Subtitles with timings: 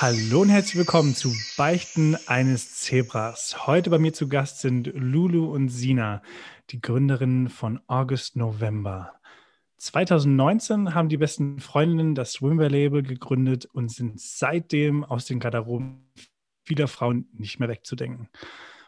[0.00, 3.68] Hallo und herzlich willkommen zu Beichten eines Zebras.
[3.68, 6.20] Heute bei mir zu Gast sind Lulu und Sina,
[6.70, 9.12] die Gründerinnen von August November.
[9.76, 16.10] 2019 haben die besten Freundinnen das Swimwear-Label gegründet und sind seitdem aus den Garderoben
[16.64, 18.28] vieler Frauen nicht mehr wegzudenken.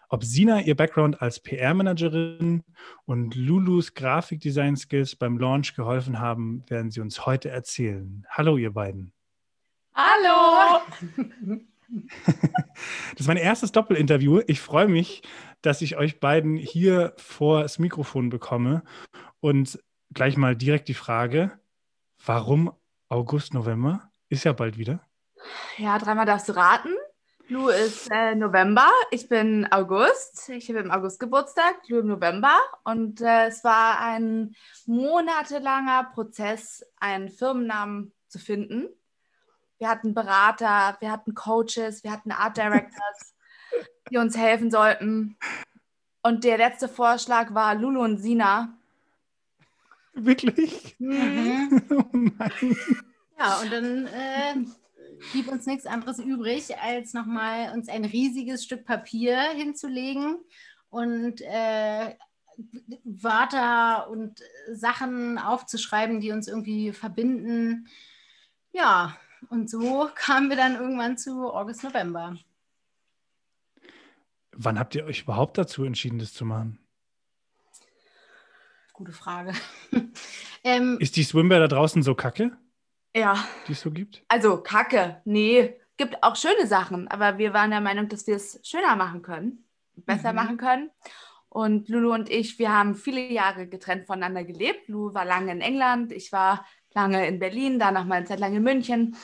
[0.08, 2.64] Ob Sina ihr Background als PR-Managerin
[3.04, 8.26] und Lulus Grafikdesign-Skills beim Launch geholfen haben, werden sie uns heute erzählen.
[8.28, 9.12] Hallo, ihr beiden.
[9.96, 10.82] Hallo!
[13.12, 14.42] Das ist mein erstes Doppelinterview.
[14.48, 15.22] Ich freue mich,
[15.62, 18.82] dass ich euch beiden hier vor das Mikrofon bekomme.
[19.40, 19.78] Und
[20.12, 21.58] gleich mal direkt die Frage:
[22.24, 22.72] Warum
[23.08, 24.10] August, November?
[24.28, 25.00] Ist ja bald wieder.
[25.78, 26.90] Ja, dreimal darfst du raten.
[27.48, 30.48] Lu ist äh, November, ich bin August.
[30.48, 32.58] Ich habe im August Geburtstag, Lu im November.
[32.82, 38.88] Und äh, es war ein monatelanger Prozess, einen Firmennamen zu finden.
[39.78, 43.34] Wir hatten Berater, wir hatten Coaches, wir hatten Art Directors,
[44.10, 45.36] die uns helfen sollten.
[46.22, 48.76] Und der letzte Vorschlag war Lulu und Sina.
[50.14, 50.96] Wirklich?
[50.98, 51.82] Mhm.
[51.90, 52.76] Oh nein.
[53.38, 54.54] Ja, und dann äh,
[55.32, 60.38] blieb uns nichts anderes übrig, als nochmal uns ein riesiges Stück Papier hinzulegen
[60.88, 62.14] und äh,
[63.04, 67.88] Wörter und Sachen aufzuschreiben, die uns irgendwie verbinden.
[68.72, 69.16] Ja,
[69.50, 72.36] und so kamen wir dann irgendwann zu August, November.
[74.52, 76.78] Wann habt ihr euch überhaupt dazu entschieden, das zu machen?
[78.92, 79.52] Gute Frage.
[80.64, 82.56] ähm, Ist die Swimwear da draußen so kacke?
[83.14, 83.46] Ja.
[83.68, 84.24] Die es so gibt?
[84.28, 85.78] Also kacke, nee.
[85.98, 89.66] Gibt auch schöne Sachen, aber wir waren der Meinung, dass wir es schöner machen können,
[89.96, 90.36] besser mhm.
[90.36, 90.90] machen können.
[91.48, 94.88] Und Lulu und ich, wir haben viele Jahre getrennt voneinander gelebt.
[94.88, 96.66] Lulu war lange in England, ich war
[96.96, 99.16] lange in Berlin, danach mal eine Zeit lang in München.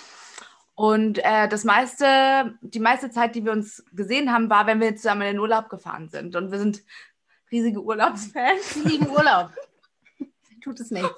[0.74, 4.94] Und äh, das meiste, die meiste Zeit, die wir uns gesehen haben, war, wenn wir
[4.96, 6.36] zusammen in den Urlaub gefahren sind.
[6.36, 6.82] Und wir sind
[7.50, 8.76] riesige Urlaubsfans.
[8.76, 9.50] Wir lieben Urlaub.
[10.62, 11.10] Tut es nicht.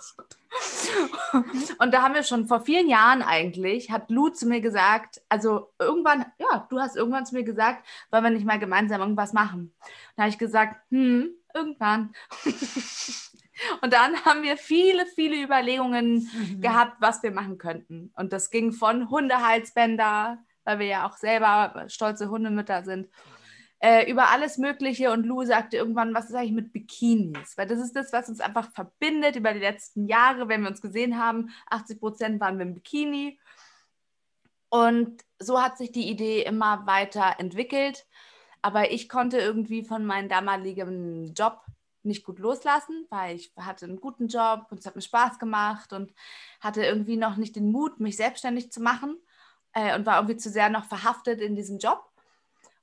[1.79, 5.73] Und da haben wir schon vor vielen Jahren eigentlich, hat Lou zu mir gesagt, also
[5.79, 9.75] irgendwann, ja, du hast irgendwann zu mir gesagt, wollen wir nicht mal gemeinsam irgendwas machen.
[10.17, 12.15] Da habe ich gesagt, hm, irgendwann.
[13.83, 16.61] Und dann haben wir viele, viele Überlegungen mhm.
[16.61, 18.13] gehabt, was wir machen könnten.
[18.17, 23.09] Und das ging von Hundehalsbänder, weil wir ja auch selber stolze Hundemütter sind,
[23.79, 25.13] äh, über alles Mögliche.
[25.13, 27.57] Und Lou sagte irgendwann, was ist eigentlich mit Bikinis?
[27.57, 30.81] Weil das ist das, was uns einfach verbindet über die letzten Jahre, wenn wir uns
[30.81, 31.51] gesehen haben.
[31.71, 33.39] 80 Prozent waren wir im Bikini.
[34.69, 38.07] Und so hat sich die Idee immer weiter entwickelt.
[38.63, 41.61] Aber ich konnte irgendwie von meinem damaligen Job
[42.05, 45.93] nicht gut loslassen, weil ich hatte einen guten Job und es hat mir Spaß gemacht
[45.93, 46.13] und
[46.61, 49.17] hatte irgendwie noch nicht den Mut, mich selbstständig zu machen
[49.73, 52.05] äh, und war irgendwie zu sehr noch verhaftet in diesem Job.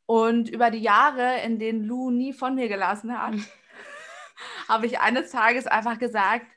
[0.06, 3.36] Und über die Jahre, in denen Lou nie von mir gelassen hat,
[4.68, 6.48] habe ich eines Tages einfach gesagt,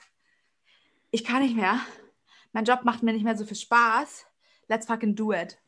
[1.10, 1.78] ich kann nicht mehr.
[2.52, 4.26] Mein Job macht mir nicht mehr so viel Spaß.
[4.68, 5.58] Let's fucking do it.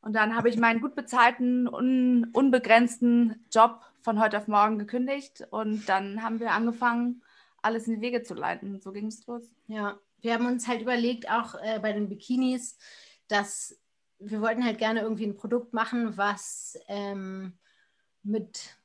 [0.00, 5.46] Und dann habe ich meinen gut bezahlten, un unbegrenzten Job von heute auf morgen gekündigt
[5.50, 7.22] und dann haben wir angefangen,
[7.62, 8.78] alles in die Wege zu leiten.
[8.78, 9.42] So ging es los.
[9.66, 12.76] Ja, wir haben uns halt überlegt, auch äh, bei den Bikinis,
[13.28, 13.80] dass
[14.18, 17.54] wir wollten halt gerne irgendwie ein Produkt machen, was ähm,
[18.22, 18.76] mit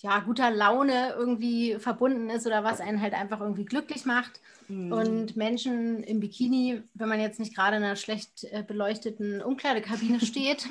[0.00, 4.40] ja, guter Laune irgendwie verbunden ist oder was einen halt einfach irgendwie glücklich macht.
[4.68, 4.92] Mhm.
[4.92, 10.20] Und Menschen im Bikini, wenn man jetzt nicht gerade in einer schlecht äh, beleuchteten Umkleidekabine
[10.24, 10.68] steht,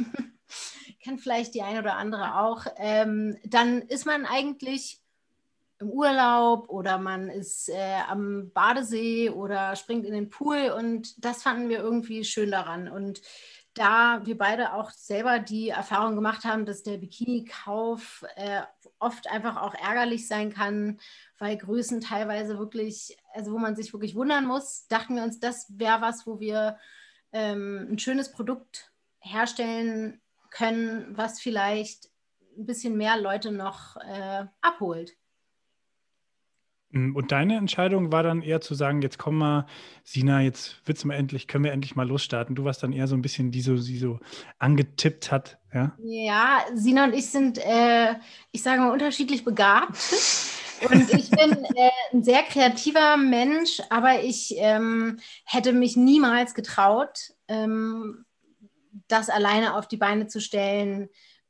[1.07, 4.99] kennt vielleicht die eine oder andere auch, ähm, dann ist man eigentlich
[5.79, 11.43] im Urlaub oder man ist äh, am Badesee oder springt in den Pool und das
[11.43, 12.89] fanden wir irgendwie schön daran.
[12.89, 13.21] Und
[13.73, 18.63] da wir beide auch selber die Erfahrung gemacht haben, dass der Bikini-Kauf äh,
[18.99, 20.99] oft einfach auch ärgerlich sein kann,
[21.37, 25.67] weil Größen teilweise wirklich, also wo man sich wirklich wundern muss, dachten wir uns, das
[25.69, 26.77] wäre was, wo wir
[27.31, 32.09] ähm, ein schönes Produkt herstellen können, was vielleicht
[32.57, 35.15] ein bisschen mehr Leute noch äh, abholt.
[36.91, 39.65] Mm, und deine Entscheidung war dann eher zu sagen, jetzt komm mal,
[40.03, 42.55] Sina, jetzt wird's mal endlich, können wir endlich mal losstarten.
[42.55, 44.19] Du warst dann eher so ein bisschen, die so, sie so
[44.57, 45.95] angetippt hat, ja?
[45.99, 48.15] Ja, Sina und ich sind, äh,
[48.51, 49.97] ich sage mal, unterschiedlich begabt.
[50.91, 57.33] Und ich bin äh, ein sehr kreativer Mensch, aber ich ähm, hätte mich niemals getraut,
[57.47, 58.26] ähm,
[59.07, 61.09] das alleine auf die Beine zu stellen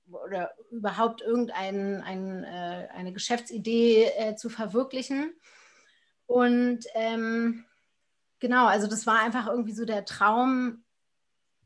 [0.10, 5.34] oder überhaupt irgendeine ein, äh, eine Geschäftsidee äh, zu verwirklichen.
[6.26, 7.66] Und ähm,
[8.40, 10.84] genau, also das war einfach irgendwie so der Traum,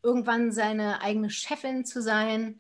[0.04, 2.60] irgendwann seine eigene Chefin zu sein.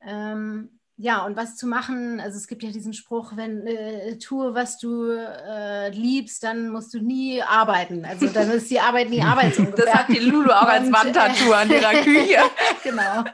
[0.00, 4.54] Ähm, ja, und was zu machen, also es gibt ja diesen Spruch, wenn äh, tue,
[4.54, 8.04] was du äh, liebst, dann musst du nie arbeiten.
[8.04, 9.58] Also dann ist die Arbeit nie Arbeit.
[9.76, 12.38] das hat die Lulu auch als äh, Wandtattoo an ihrer Küche.
[12.84, 13.24] genau.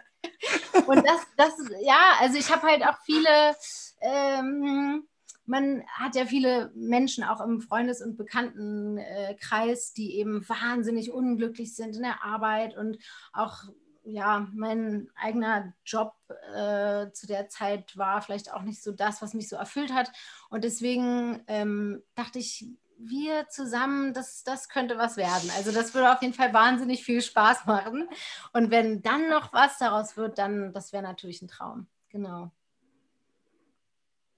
[0.87, 3.55] Und das, das, ja, also ich habe halt auch viele,
[4.01, 5.07] ähm,
[5.45, 11.97] man hat ja viele Menschen auch im Freundes- und Bekanntenkreis, die eben wahnsinnig unglücklich sind
[11.97, 12.97] in der Arbeit und
[13.35, 13.65] auch
[14.09, 16.15] ja, mein eigener Job
[16.55, 20.11] äh, zu der Zeit war vielleicht auch nicht so das, was mich so erfüllt hat.
[20.49, 22.67] Und deswegen ähm, dachte ich,
[22.99, 25.51] wir zusammen, das, das könnte was werden.
[25.57, 28.09] Also das würde auf jeden Fall wahnsinnig viel Spaß machen.
[28.53, 31.87] Und wenn dann noch was daraus wird, dann, das wäre natürlich ein Traum.
[32.09, 32.51] Genau.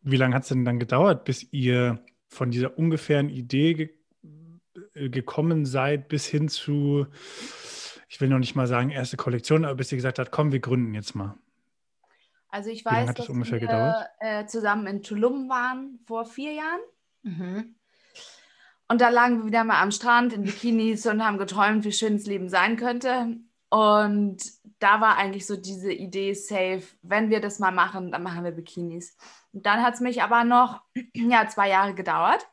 [0.03, 3.91] Wie lange hat es denn dann gedauert, bis ihr von dieser ungefähren Idee ge
[4.95, 7.07] äh, gekommen seid, bis hin zu
[8.11, 10.59] ich will noch nicht mal sagen erste Kollektion, aber bis sie gesagt hat, komm, wir
[10.59, 11.39] gründen jetzt mal.
[12.49, 14.09] Also ich weiß, dass das ungefähr wir gedauert?
[14.19, 16.81] Äh, zusammen in Tulum waren vor vier Jahren.
[17.23, 17.77] Mhm.
[18.89, 22.17] Und da lagen wir wieder mal am Strand in Bikinis und haben geträumt, wie schön
[22.17, 23.37] das Leben sein könnte.
[23.69, 24.39] Und
[24.81, 28.51] da war eigentlich so diese Idee safe, wenn wir das mal machen, dann machen wir
[28.51, 29.17] Bikinis.
[29.53, 30.83] Und dann hat es mich aber noch
[31.15, 32.45] ja, zwei Jahre gedauert.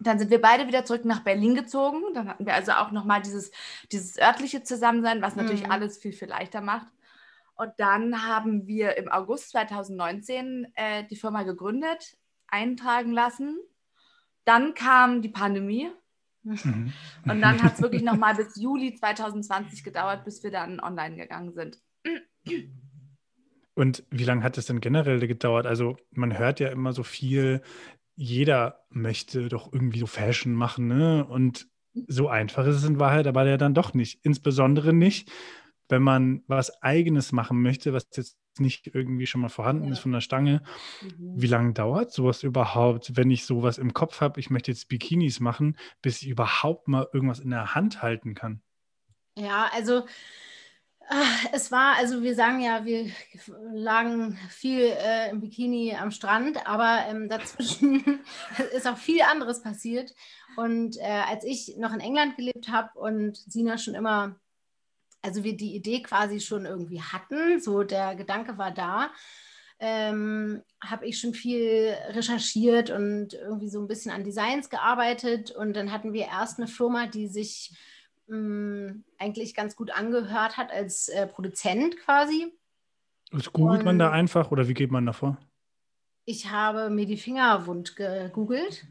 [0.00, 2.02] Dann sind wir beide wieder zurück nach Berlin gezogen.
[2.14, 3.50] Dann hatten wir also auch nochmal dieses,
[3.90, 5.72] dieses örtliche Zusammensein, was natürlich mhm.
[5.72, 6.86] alles viel, viel leichter macht.
[7.56, 12.16] Und dann haben wir im August 2019 äh, die Firma gegründet,
[12.46, 13.58] eintragen lassen.
[14.44, 15.90] Dann kam die Pandemie.
[16.44, 16.92] Mhm.
[17.24, 21.52] Und dann hat es wirklich nochmal bis Juli 2020 gedauert, bis wir dann online gegangen
[21.52, 21.80] sind.
[23.74, 25.66] Und wie lange hat es denn generell gedauert?
[25.66, 27.62] Also man hört ja immer so viel,
[28.20, 31.24] jeder möchte doch irgendwie so Fashion machen, ne?
[31.24, 31.68] Und
[32.08, 34.18] so einfach ist es in Wahrheit aber ja dann doch nicht.
[34.24, 35.30] Insbesondere nicht,
[35.88, 39.92] wenn man was Eigenes machen möchte, was jetzt nicht irgendwie schon mal vorhanden ja.
[39.92, 40.62] ist von der Stange.
[41.00, 41.40] Mhm.
[41.40, 45.38] Wie lange dauert sowas überhaupt, wenn ich sowas im Kopf habe, ich möchte jetzt Bikinis
[45.38, 48.62] machen, bis ich überhaupt mal irgendwas in der Hand halten kann?
[49.36, 50.06] Ja, also
[51.52, 53.10] es war, also wir sagen ja, wir
[53.72, 58.20] lagen viel äh, im Bikini am Strand, aber ähm, dazwischen
[58.76, 60.14] ist auch viel anderes passiert.
[60.56, 64.36] Und äh, als ich noch in England gelebt habe und Sina schon immer,
[65.22, 69.10] also wir die Idee quasi schon irgendwie hatten, so der Gedanke war da,
[69.80, 75.52] ähm, habe ich schon viel recherchiert und irgendwie so ein bisschen an Designs gearbeitet.
[75.52, 77.72] Und dann hatten wir erst eine Firma, die sich
[78.28, 82.52] mh, eigentlich ganz gut angehört hat als äh, Produzent quasi.
[83.30, 85.38] Was googelt Und man da einfach oder wie geht man davor?
[86.24, 88.86] Ich habe mir die Finger wund gegoogelt.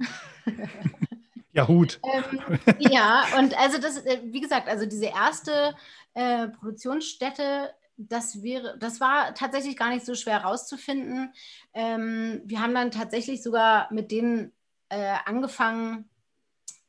[1.54, 2.00] ja, Hut.
[2.14, 5.76] ähm, ja, und also das, äh, wie gesagt, also diese erste
[6.14, 11.34] äh, Produktionsstätte, das wäre, das war tatsächlich gar nicht so schwer rauszufinden.
[11.74, 14.52] Ähm, wir haben dann tatsächlich sogar mit denen
[14.90, 16.10] äh, angefangen,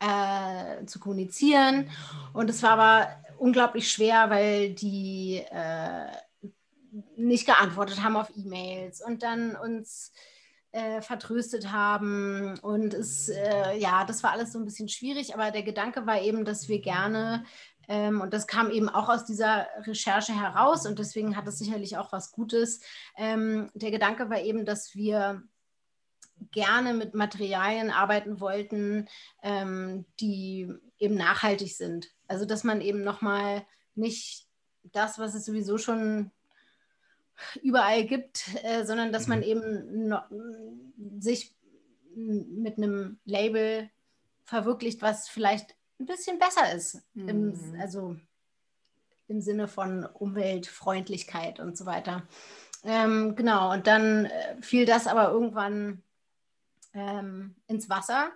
[0.00, 1.90] äh, zu kommunizieren.
[2.32, 3.08] Und es war aber
[3.38, 6.06] unglaublich schwer, weil die äh,
[7.16, 10.12] nicht geantwortet haben auf E-Mails und dann uns
[10.72, 12.58] äh, vertröstet haben.
[12.60, 16.20] Und es, äh, ja, das war alles so ein bisschen schwierig, aber der Gedanke war
[16.20, 17.44] eben, dass wir gerne
[17.88, 21.96] ähm, und das kam eben auch aus dieser Recherche heraus und deswegen hat es sicherlich
[21.96, 22.80] auch was Gutes.
[23.16, 25.42] Ähm, der Gedanke war eben, dass wir
[26.52, 29.08] gerne mit Materialien arbeiten wollten,
[29.42, 32.08] ähm, die eben nachhaltig sind.
[32.26, 34.46] Also dass man eben nochmal nicht
[34.84, 36.30] das, was es sowieso schon
[37.62, 39.44] überall gibt, äh, sondern dass man mhm.
[39.44, 40.24] eben noch,
[41.18, 41.54] sich
[42.14, 43.90] mit einem Label
[44.44, 47.02] verwirklicht, was vielleicht ein bisschen besser ist.
[47.14, 47.28] Mhm.
[47.28, 48.16] Im, also
[49.28, 52.26] im Sinne von Umweltfreundlichkeit und so weiter.
[52.84, 56.02] Ähm, genau, und dann äh, fiel das aber irgendwann
[56.94, 58.30] ähm, ins Wasser.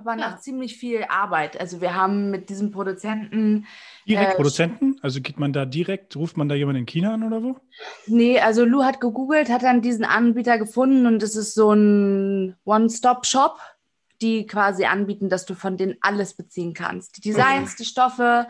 [0.00, 0.38] Aber nach ja.
[0.38, 1.60] ziemlich viel Arbeit.
[1.60, 3.66] Also wir haben mit diesem Produzenten.
[4.06, 4.96] Direkt äh, Produzenten?
[5.02, 7.56] Also geht man da direkt, ruft man da jemanden in China an oder wo?
[8.06, 12.54] Nee, also Lou hat gegoogelt, hat dann diesen Anbieter gefunden und es ist so ein
[12.64, 13.58] One-Stop-Shop,
[14.22, 17.16] die quasi anbieten, dass du von denen alles beziehen kannst.
[17.16, 18.46] Die Designs, die Stoffe,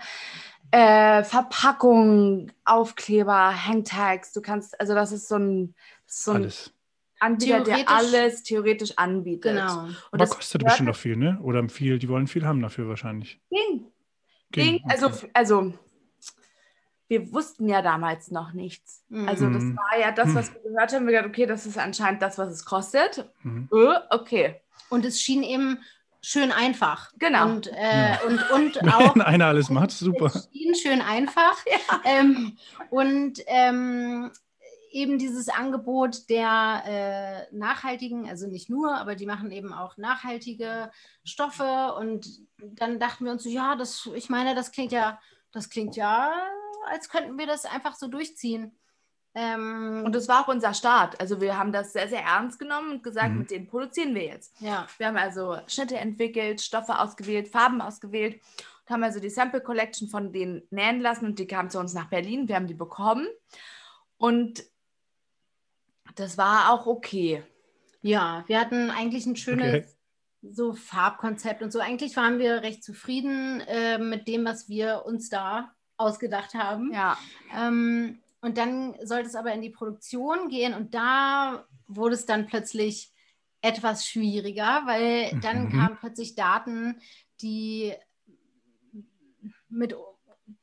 [0.71, 4.33] äh, Verpackung, Aufkleber, Hangtags.
[4.33, 5.75] Du kannst, also das ist so ein,
[6.07, 6.75] so ein alles.
[7.20, 9.52] Anbieter, der alles theoretisch anbietet.
[9.54, 9.84] Genau.
[9.84, 11.38] Und Aber das kostet bestimmt noch viel, ne?
[11.42, 13.40] Oder viel, die wollen viel haben dafür wahrscheinlich.
[13.50, 13.87] Ging.
[14.50, 14.78] Ging.
[14.78, 14.84] Ging.
[14.88, 15.30] Also, okay.
[15.32, 15.75] also
[17.08, 19.02] wir wussten ja damals noch nichts.
[19.08, 19.28] Mhm.
[19.28, 19.76] Also das mhm.
[19.76, 21.06] war ja das, was wir gehört haben.
[21.06, 23.30] Wir gedacht, okay, das ist anscheinend das, was es kostet.
[23.42, 23.68] Mhm.
[23.72, 24.60] Uh, okay.
[24.90, 25.78] Und es schien eben
[26.20, 27.10] schön einfach.
[27.18, 27.46] Genau.
[27.46, 28.20] Und, äh, Ja.
[28.26, 30.30] und, und auch Wenn einer alles macht, super.
[30.52, 31.56] Schien schön einfach.
[32.04, 32.56] Ähm,
[32.90, 34.30] und ähm,
[34.90, 36.83] eben dieses Angebot der
[37.50, 40.90] äh, nachhaltigen, also nicht nur, aber die machen eben auch nachhaltige
[41.25, 41.95] Stoffe.
[41.99, 42.26] Und
[42.59, 45.21] dann dachten wir uns so, ja, das, ich meine, das klingt ja,
[45.52, 46.33] das klingt ja,
[46.90, 48.78] als könnten wir das einfach so durchziehen.
[49.35, 51.21] Ähm, Und das war auch unser Start.
[51.21, 53.38] Also wir haben das sehr, sehr ernst genommen und gesagt, Mhm.
[53.40, 54.59] mit denen produzieren wir jetzt.
[54.61, 58.40] ja, Wir haben also Schnitte entwickelt, Stoffe ausgewählt, Farben ausgewählt
[58.87, 61.92] und haben also die Sample Collection von denen nähen lassen und die kamen zu uns
[61.92, 62.49] nach Berlin.
[62.49, 63.26] Wir haben die bekommen
[64.16, 64.64] und
[66.18, 67.42] das war auch okay.
[68.02, 69.87] ja, wir hatten eigentlich ein schönes Okay.
[70.42, 71.80] so Farbkonzept und so.
[71.80, 76.92] Eigentlich waren wir recht zufrieden äh, mit dem, was wir uns da ausgedacht haben.
[76.92, 77.18] Ja,
[77.54, 82.46] Ähm, und dann sollte es aber in die Produktion gehen und da wurde es dann
[82.46, 83.12] plötzlich
[83.62, 85.72] etwas schwieriger, weil dann Mhm.
[85.76, 87.00] kamen plötzlich Daten,
[87.42, 87.94] die
[89.68, 89.94] mit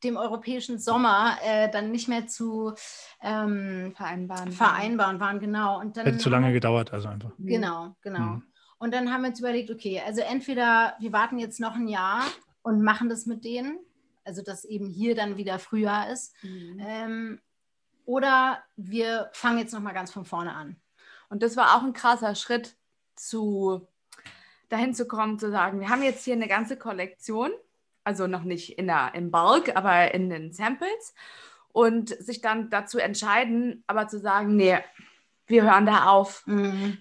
[0.03, 2.73] dem europäischen Sommer äh, dann nicht mehr zu
[3.21, 4.51] ähm, vereinbaren.
[4.51, 5.79] vereinbaren waren, genau.
[5.79, 7.31] Und dann Hätte zu lange gedauert, also einfach.
[7.37, 8.19] Genau, genau.
[8.19, 8.43] Mhm.
[8.77, 12.23] Und dann haben wir uns überlegt, okay, also entweder wir warten jetzt noch ein Jahr
[12.61, 13.79] und machen das mit denen,
[14.23, 16.77] also dass eben hier dann wieder Frühjahr ist, Mhm.
[16.79, 17.41] ähm,
[18.05, 20.75] oder wir fangen jetzt nochmal ganz von vorne an.
[21.29, 22.75] Und das war auch ein krasser Schritt,
[23.15, 23.87] zu
[24.69, 27.51] dahin zu kommen, zu sagen, wir haben jetzt hier eine ganze Kollektion,
[28.05, 31.13] also noch nicht in der, im Bulk, aber in den Samples
[31.73, 34.77] und sich dann dazu entscheiden, aber zu sagen, nee,
[35.47, 36.43] wir hören da auf.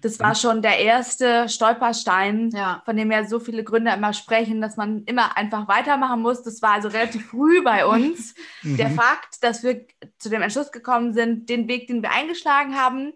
[0.02, 4.61] Das war schon der erste Stolperstein, Ja, von dem ja so viele Gründer immer sprechen,
[4.61, 6.42] dass man immer einfach weitermachen muss.
[6.42, 8.34] Das war also relativ früh bei uns.
[8.62, 8.94] Der Mhm.
[8.96, 9.87] Fakt, dass wir
[10.18, 13.14] zu dem Entschluss gekommen sind, den Weg, den wir eingeschlagen haben,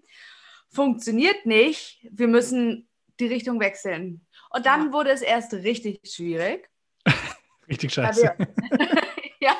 [0.71, 1.99] funktioniert nicht.
[2.11, 2.88] Wir müssen
[3.21, 4.25] die Richtung wechseln.
[4.50, 4.92] Und dann Ja.
[4.92, 6.71] wurde es erst richtig schwierig.
[7.69, 8.35] Richtig Weil scheiße.
[8.39, 8.49] wir,
[9.41, 9.53] ja,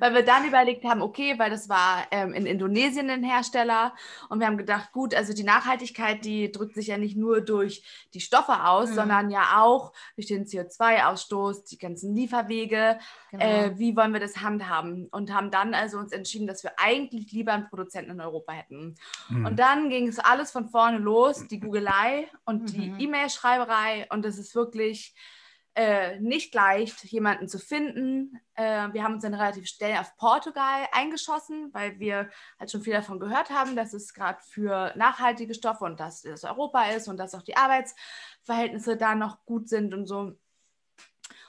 [0.00, 3.94] weil wir dann überlegt haben, okay, weil das war ähm, in Indonesien ein Hersteller
[4.30, 7.82] und wir haben gedacht, gut, also die Nachhaltigkeit, die drückt sich ja nicht nur durch
[8.14, 8.94] die Stoffe aus, Mhm.
[8.94, 12.98] sondern ja auch durch den CO2-Ausstoß, die ganzen Lieferwege,
[13.30, 13.44] genau.
[13.44, 15.08] äh, wie wollen wir das handhaben?
[15.10, 18.94] Und haben dann also uns entschieden, dass wir eigentlich lieber einen Produzenten in Europa hätten.
[19.28, 19.46] Mhm.
[19.46, 23.00] Und dann ging es alles von vorne los, die Googelei und die Mhm.
[23.00, 24.06] E-Mail-Schreiberei.
[24.10, 25.14] Und es ist wirklich
[25.76, 28.40] äh, nicht leicht, jemanden zu finden.
[28.54, 32.94] Äh, wir haben uns dann relativ schnell auf Portugal eingeschossen, weil wir halt schon viel
[32.94, 37.18] davon gehört haben, dass es gerade für nachhaltige Stoffe und dass es Europa ist und
[37.18, 40.32] dass auch die Arbeitsverhältnisse da noch gut sind und so.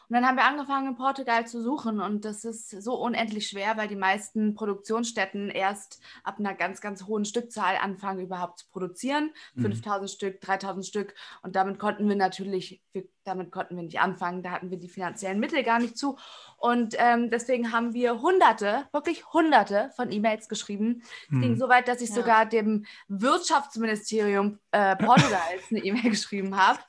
[0.09, 1.99] Und dann haben wir angefangen, in Portugal zu suchen.
[1.99, 7.05] Und das ist so unendlich schwer, weil die meisten Produktionsstätten erst ab einer ganz, ganz
[7.07, 9.31] hohen Stückzahl anfangen, überhaupt zu produzieren.
[9.55, 9.63] Mhm.
[9.63, 11.13] 5000 Stück, 3000 Stück.
[11.41, 14.43] Und damit konnten wir natürlich, wir, damit konnten wir nicht anfangen.
[14.43, 16.17] Da hatten wir die finanziellen Mittel gar nicht zu.
[16.55, 21.01] Und ähm, deswegen haben wir hunderte, wirklich hunderte von E-Mails geschrieben.
[21.23, 21.57] Es ging Mhm.
[21.57, 22.15] so weit, dass ich Ja.
[22.15, 26.79] sogar dem Wirtschaftsministerium äh, Portugals eine E-Mail geschrieben habe,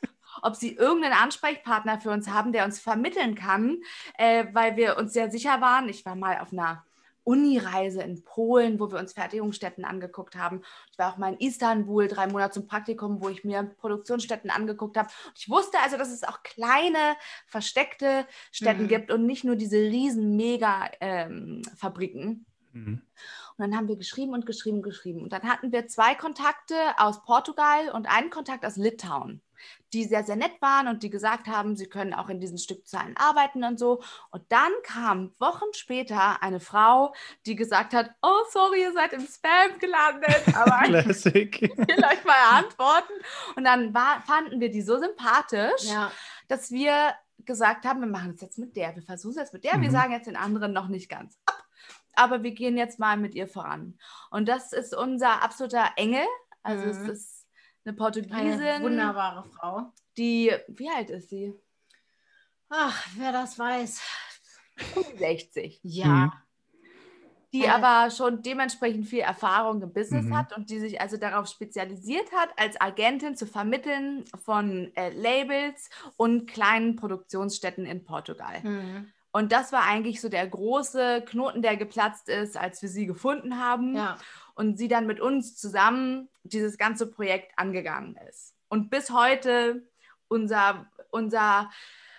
[0.42, 3.78] ob sie irgendeinen Ansprechpartner für uns haben, der uns vermitteln kann,
[4.16, 5.88] äh, weil wir uns sehr sicher waren.
[5.88, 6.85] Ich war mal auf einer
[7.25, 10.62] Unireise in Polen, wo wir uns Fertigungsstätten angeguckt haben.
[10.90, 14.97] Ich war auch mal in Istanbul, drei Monate zum Praktikum, wo ich mir Produktionsstätten angeguckt
[14.97, 15.11] habe.
[15.26, 17.16] Und ich wusste also, dass es auch kleine,
[17.47, 18.88] versteckte Städten Mhm.
[18.88, 22.47] gibt und nicht nur diese riesen Mega-Fabriken.
[22.73, 23.02] Mhm.
[23.59, 25.23] Und dann haben wir geschrieben und geschrieben, geschrieben.
[25.23, 29.42] Und dann hatten wir zwei Kontakte aus Portugal und einen Kontakt aus Litauen,
[29.93, 33.17] die sehr, sehr nett waren und die gesagt haben, sie können auch in diesen Stückzahlen
[33.17, 34.03] arbeiten und so.
[34.31, 37.15] Und dann kam Wochen später eine Frau,
[37.47, 41.61] die gesagt hat, oh, sorry, ihr seid im Spam gelandet, aber ich Classic.
[41.62, 43.12] will euch mal antworten.
[43.57, 46.11] Und dann war, fanden wir die so sympathisch, ja,
[46.49, 49.65] dass wir gesagt haben, wir machen es jetzt mit der, wir versuchen es jetzt mit
[49.65, 49.93] der, wir Mhm.
[49.93, 51.62] sagen jetzt den anderen noch nicht ganz ab,
[52.15, 53.99] aber wir gehen jetzt mal mit ihr voran.
[54.31, 56.27] Und das ist unser absoluter Engel,
[56.62, 56.91] also Mhm.
[56.91, 57.38] es ist
[57.85, 59.92] eine eine Portugiesin, wunderbare Frau.
[60.16, 61.54] die, wie alt ist sie?
[62.68, 64.00] Ach, wer das weiß.
[65.16, 65.80] 60.
[65.82, 66.32] Ja, Mhm.
[67.52, 67.68] die Äh.
[67.68, 70.37] aber schon dementsprechend viel Erfahrung im Business Mhm.
[70.37, 75.88] hat und die sich also darauf spezialisiert hat, als Agentin zu vermitteln von äh, Labels
[76.16, 78.61] und kleinen Produktionsstätten in Portugal.
[78.62, 79.12] Mhm.
[79.38, 83.61] Und das war eigentlich so der große Knoten, der geplatzt ist, als wir sie gefunden
[83.64, 84.18] haben ja.
[84.57, 88.54] und sie dann mit uns zusammen dieses ganze Projekt angegangen ist.
[88.68, 89.87] Und bis heute
[90.26, 91.71] unser, unser,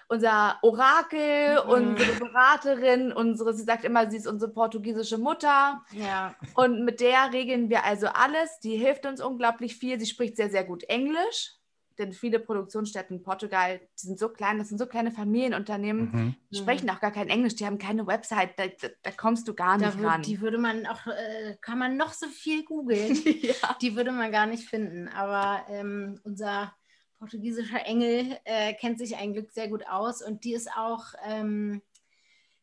[0.07, 1.69] unser Orakel, Mhm.
[1.69, 5.83] unsere Beraterin, unsere, sie sagt immer, sie ist unsere portugiesische Mutter.
[5.91, 6.33] ja.
[6.55, 8.61] Und mit der regeln wir also alles.
[8.61, 9.99] Die hilft uns unglaublich viel.
[9.99, 11.58] Sie spricht sehr, sehr gut Englisch.
[12.00, 16.36] Denn viele Produktionsstätten in Portugal, die sind so klein, das sind so kleine Familienunternehmen, Mhm.
[16.51, 19.53] die sprechen auch gar kein Englisch, die haben keine Website, da, da, da kommst du
[19.53, 20.22] gar Da nicht ran.
[20.24, 23.12] die würde man auch, äh, kann man noch so viel googeln.
[23.41, 23.75] ja.
[23.82, 25.08] die würde man gar nicht finden.
[25.10, 26.74] Aber ähm, unser
[27.20, 31.82] portugiesischer Engel äh, kennt sich ein Glück sehr gut aus und die ist auch, ähm,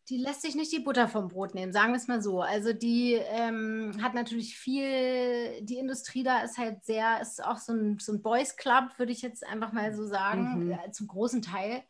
[0.08, 2.40] die lässt sich nicht die Butter vom Brot nehmen, sagen wir es mal so.
[2.40, 7.72] Also die ähm, hat natürlich viel, die Industrie da ist halt sehr, ist auch so
[7.72, 10.72] ein, so ein Boys Club, würde ich jetzt einfach mal so sagen, Mhm.
[10.72, 11.82] äh, zum großen Teil.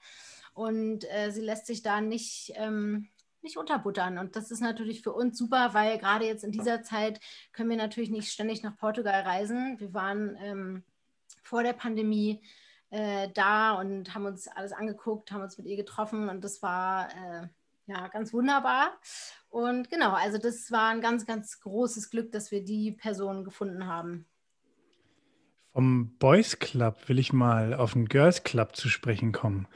[0.54, 3.08] Und äh, sie lässt sich da nicht, ähm,
[3.42, 4.16] nicht unterbuttern.
[4.16, 7.20] Und das ist natürlich für uns super, weil gerade jetzt in dieser Zeit
[7.52, 9.78] können wir natürlich nicht ständig nach Portugal reisen.
[9.78, 10.85] Wir waren ähm,
[11.42, 12.40] vor der Pandemie
[12.88, 17.11] äh, da und haben uns alles angeguckt, haben uns mit ihr getroffen und das war
[17.11, 17.49] äh,
[17.87, 18.99] ja ganz wunderbar.
[19.49, 23.87] Und genau, also das war ein ganz, ganz großes Glück, dass wir die Person gefunden
[23.87, 24.26] haben.
[25.73, 29.69] Vom Boys Club will ich mal auf den Girls Club zu sprechen kommen.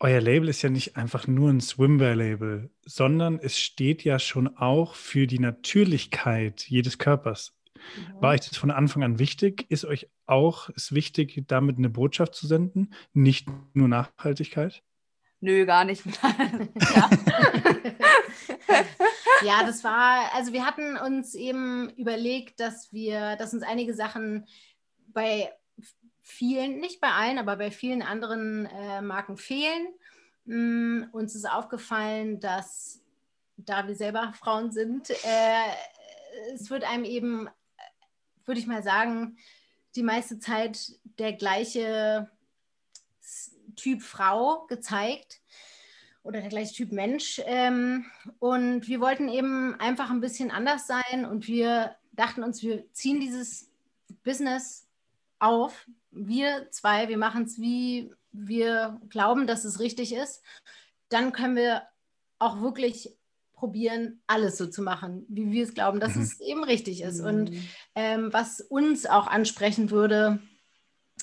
[0.00, 4.94] Euer Label ist ja nicht einfach nur ein Swimwear-Label, sondern es steht ja schon auch
[4.94, 7.52] für die Natürlichkeit jedes Körpers.
[8.18, 9.66] War euch das von Anfang an wichtig?
[9.68, 12.92] Ist euch auch es wichtig, damit eine Botschaft zu senden?
[13.12, 14.82] Nicht nur Nachhaltigkeit?
[15.40, 16.04] Nö, gar nicht.
[16.94, 17.10] ja.
[19.42, 24.46] ja, das war, also wir hatten uns eben überlegt, dass wir, dass uns einige Sachen
[25.08, 25.52] bei
[26.22, 29.88] vielen, nicht bei allen, aber bei vielen anderen äh, Marken fehlen.
[30.44, 33.00] Mm, uns ist aufgefallen, dass
[33.56, 37.48] da wir selber Frauen sind, äh, es wird einem eben,
[38.44, 39.36] würde ich mal sagen,
[39.96, 42.30] die meiste Zeit der gleiche
[43.80, 45.40] Typ Frau gezeigt
[46.22, 47.40] oder der gleiche Typ Mensch.
[47.46, 48.04] Ähm,
[48.38, 53.20] und wir wollten eben einfach ein bisschen anders sein und wir dachten uns, wir ziehen
[53.20, 53.70] dieses
[54.24, 54.86] Business
[55.38, 55.86] auf.
[56.10, 60.42] Wir zwei, wir machen es, wie wir glauben, dass es richtig ist.
[61.08, 61.82] Dann können wir
[62.38, 63.14] auch wirklich
[63.52, 66.22] probieren, alles so zu machen, wie wir es glauben, dass Mhm.
[66.22, 67.20] es eben richtig ist.
[67.20, 67.26] Mhm.
[67.26, 67.52] Und
[67.94, 70.40] ähm, was uns auch ansprechen würde,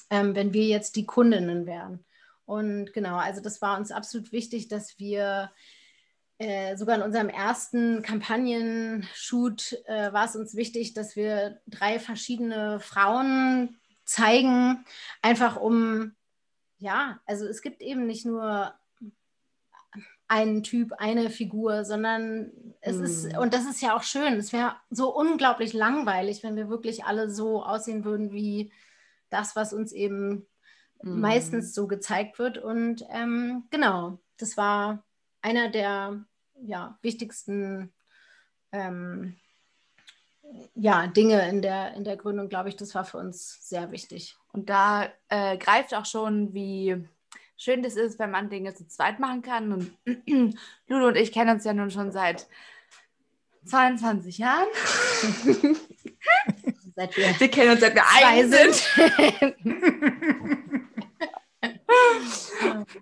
[0.09, 2.05] ähm, wenn wir jetzt die Kundinnen wären.
[2.47, 5.51] Und genau, also das war uns absolut wichtig, dass wir
[6.39, 12.79] äh, sogar in unserem ersten Kampagnen-Shoot äh, war es uns wichtig, dass wir drei verschiedene
[12.79, 14.85] Frauen zeigen,
[15.21, 16.15] einfach um,
[16.77, 18.73] ja, also es gibt eben nicht nur
[20.29, 23.39] einen Typ, eine Figur, sondern es ist, Mhm.
[23.39, 27.29] und das ist ja auch schön, es wäre so unglaublich langweilig, wenn wir wirklich alle
[27.29, 28.71] so aussehen würden wie
[29.29, 30.45] das, was uns eben
[31.01, 31.21] Mhm.
[31.21, 32.57] meistens so gezeigt wird.
[32.57, 35.03] Und ähm, genau, das war
[35.41, 36.25] einer der
[36.61, 37.93] ja, wichtigsten
[38.71, 39.35] ähm,
[40.75, 44.37] ja, Dinge in der, in der Gründung, glaube ich, das war für uns sehr wichtig.
[44.53, 47.05] Und da äh, greift auch schon, wie
[47.57, 49.73] schön das ist, wenn man Dinge zu zweit machen kann.
[49.73, 49.91] Und
[50.87, 52.47] Lulu und ich kennen uns ja nun schon seit
[53.65, 54.67] 22 Jahren.
[56.97, 58.73] Seit wir Wir kennen uns seit wir zwei ein sind.
[58.73, 59.55] sind.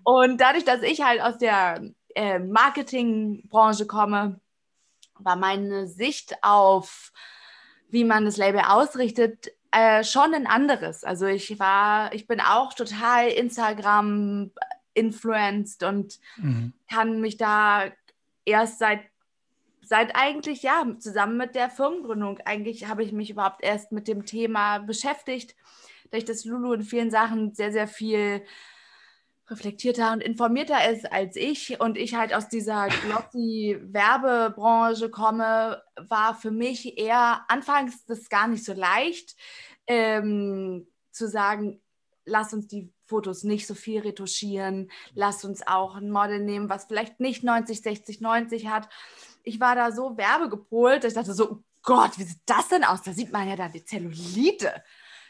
[0.04, 1.82] Und dadurch, dass ich halt aus der
[2.14, 4.38] äh, Marketingbranche komme,
[5.18, 7.10] war meine Sicht auf,
[7.88, 11.02] wie man das Label ausrichtet, äh, schon ein anderes.
[11.02, 14.50] Also ich war, ich bin auch total Instagram
[14.94, 16.72] influenced und Mhm.
[16.90, 17.84] kann mich da
[18.44, 19.00] erst seit
[19.86, 24.26] seit eigentlich ja zusammen mit der Firmengründung eigentlich habe ich mich überhaupt erst mit dem
[24.26, 25.54] Thema beschäftigt,
[26.10, 28.42] dadurch dass Lulu in vielen Sachen sehr sehr viel
[29.48, 36.34] reflektierter und informierter ist als ich und ich halt aus dieser glossy Werbebranche komme, war
[36.34, 39.36] für mich eher anfangs das gar nicht so leicht
[39.86, 41.80] ähm, zu sagen,
[42.24, 46.86] lass uns die Fotos nicht so viel retuschieren, lass uns auch ein Model nehmen, was
[46.86, 48.88] vielleicht nicht 90, 60, 90 hat.
[49.46, 52.82] Ich war da so werbegepolt, dass ich dachte so, oh Gott, wie sieht das denn
[52.82, 53.02] aus?
[53.02, 54.82] Da sieht man ja dann die Zellulite.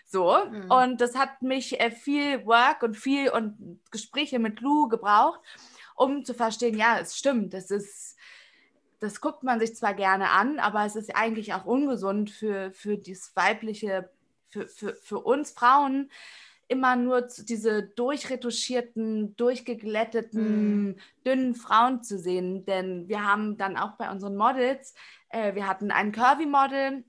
[0.09, 0.71] So, Mhm.
[0.71, 5.41] und das hat mich äh, viel Work und viel und Gespräche mit Lou gebraucht,
[5.97, 8.17] um zu verstehen, ja, es stimmt, das ist,
[9.01, 12.97] das guckt man sich zwar gerne an, aber es ist eigentlich auch ungesund für, für
[12.97, 14.09] das weibliche,
[14.49, 16.11] für, für, für uns Frauen,
[16.69, 22.65] immer nur diese durchretuschierten, durchgeglätteten, dünnen Frauen zu sehen.
[22.65, 24.95] Denn wir haben dann auch bei unseren Models,
[25.29, 27.05] äh, wir hatten ein Curvy-Model,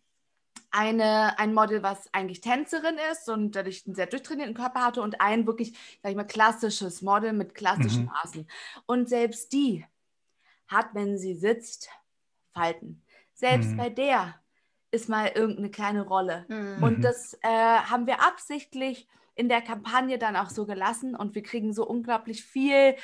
[0.70, 5.22] eine, ein Model, was eigentlich Tänzerin ist und dadurch einen sehr durchtrainierten Körper hatte und
[5.22, 8.12] ein wirklich, sag ich mal, klassisches Model mit klassischen Mhm.
[8.12, 8.50] Maßen.
[8.86, 9.86] Und selbst die
[10.68, 11.90] hat, wenn sie sitzt,
[12.54, 13.02] Falten.
[13.34, 13.78] Selbst Mhm.
[13.78, 14.36] bei der
[14.92, 16.46] ist mal irgendeine kleine Rolle.
[16.50, 16.84] Mhm.
[16.84, 21.44] Und das äh, haben wir absichtlich in der Kampagne dann auch so gelassen und wir
[21.44, 22.96] kriegen so unglaublich viel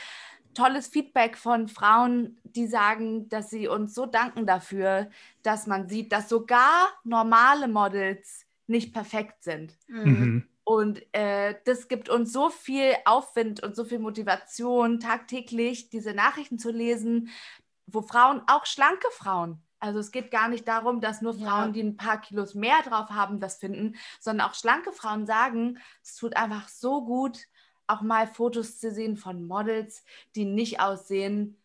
[0.53, 5.09] tolles Feedback von Frauen, die sagen, dass sie uns so danken dafür,
[5.41, 9.77] dass man sieht, dass sogar normale Models nicht perfekt sind.
[9.87, 10.47] Mhm.
[10.63, 16.57] Und äh, das gibt uns so viel Aufwind und so viel Motivation, tagtäglich diese Nachrichten
[16.57, 17.29] zu lesen,
[17.85, 21.45] wo Frauen, auch schlanke Frauen, also es geht gar nicht darum, dass nur Ja.
[21.49, 25.77] Frauen, die ein paar Kilos mehr drauf haben, das finden, sondern auch schlanke Frauen sagen,
[26.01, 27.39] es tut einfach so gut,
[27.85, 31.57] auch mal Fotos zu sehen von Models, die nicht aussehen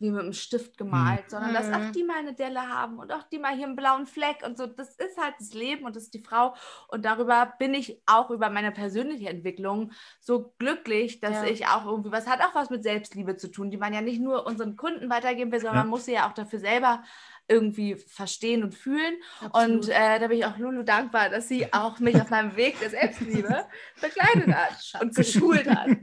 [0.00, 1.74] wie mit einem Stift gemalt, sondern dass Mhm.
[1.74, 4.56] auch die mal eine Delle haben und auch die mal hier einen blauen Fleck und
[4.58, 4.66] so.
[4.66, 6.54] Das ist halt das Leben und das ist die Frau.
[6.88, 11.44] Und darüber bin ich auch über meine persönliche Entwicklung so glücklich, dass Ja.
[11.44, 14.20] ich auch irgendwie, was hat auch was mit Selbstliebe zu tun, die man ja nicht
[14.20, 15.82] nur unseren Kunden weitergeben will, sondern Ja.
[15.84, 17.02] man muss sie ja auch dafür selber
[17.50, 19.16] irgendwie verstehen und fühlen.
[19.40, 19.76] Absolut.
[19.76, 22.78] Und äh, da bin ich auch Lulu dankbar, dass sie auch mich auf meinem Weg
[22.80, 23.66] der Selbstliebe
[24.00, 25.88] begleitet hat und geschult hat.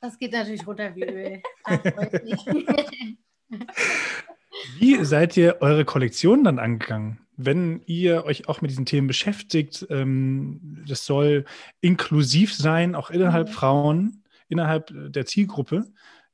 [0.00, 1.42] Das geht natürlich runter wie Öl.
[4.78, 7.18] Wie seid ihr eure Kollektion dann angegangen?
[7.36, 11.44] Wenn ihr euch auch mit diesen Themen beschäftigt, ähm, das soll
[11.80, 13.52] inklusiv sein, auch innerhalb Mhm.
[13.52, 15.86] Frauen, innerhalb der Zielgruppe.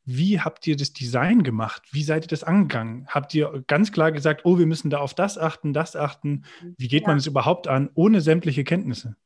[0.05, 1.83] Wie habt ihr das Design gemacht?
[1.93, 3.07] Wie seid ihr das angegangen?
[3.09, 6.45] Habt ihr ganz klar gesagt, oh, wir müssen da auf das achten, das achten?
[6.77, 7.21] Wie geht man Ja.
[7.21, 9.17] es überhaupt an, ohne sämtliche Kenntnisse?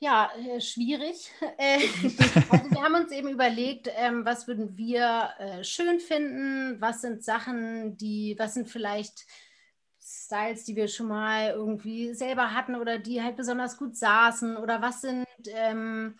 [0.00, 1.30] Ja, äh, schwierig.
[1.58, 1.78] Äh,
[2.50, 7.24] also wir haben uns eben überlegt, ähm, was würden wir äh, schön finden, was sind
[7.24, 9.24] Sachen, die, was sind vielleicht
[10.00, 14.82] Styles, die wir schon mal irgendwie selber hatten oder die halt besonders gut saßen oder
[14.82, 16.18] was sind, ähm,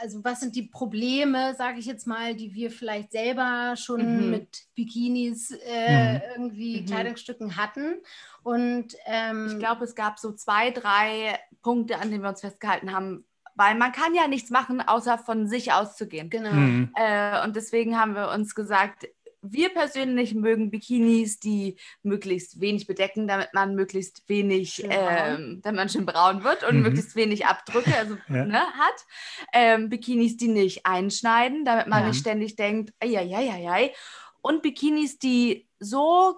[0.00, 4.30] also was sind die Probleme, sage ich jetzt mal, die wir vielleicht selber schon Mhm.
[4.30, 6.20] mit Bikinis äh, Mhm.
[6.36, 6.86] irgendwie Mhm.
[6.86, 7.96] Kleidungsstücken hatten
[8.42, 12.92] und ähm, Ich glaube, es gab so zwei, drei Punkte, an denen wir uns festgehalten
[12.92, 13.24] haben,
[13.56, 16.28] weil man kann ja nichts machen, außer von sich auszugehen.
[16.30, 16.88] genau.
[16.96, 19.06] Äh, und deswegen haben wir uns gesagt,
[19.46, 25.88] wir persönlich mögen Bikinis, die möglichst wenig bedecken, damit man möglichst wenig, ähm, damit man
[25.88, 26.82] schön braun wird und Mhm.
[26.82, 28.44] möglichst wenig Abdrücke also, Ja.
[28.46, 29.06] ne, hat.
[29.52, 32.08] Ähm, Bikinis, die nicht einschneiden, damit man Ja.
[32.08, 33.92] nicht ständig denkt, ei.
[34.40, 36.36] Und Bikinis, die so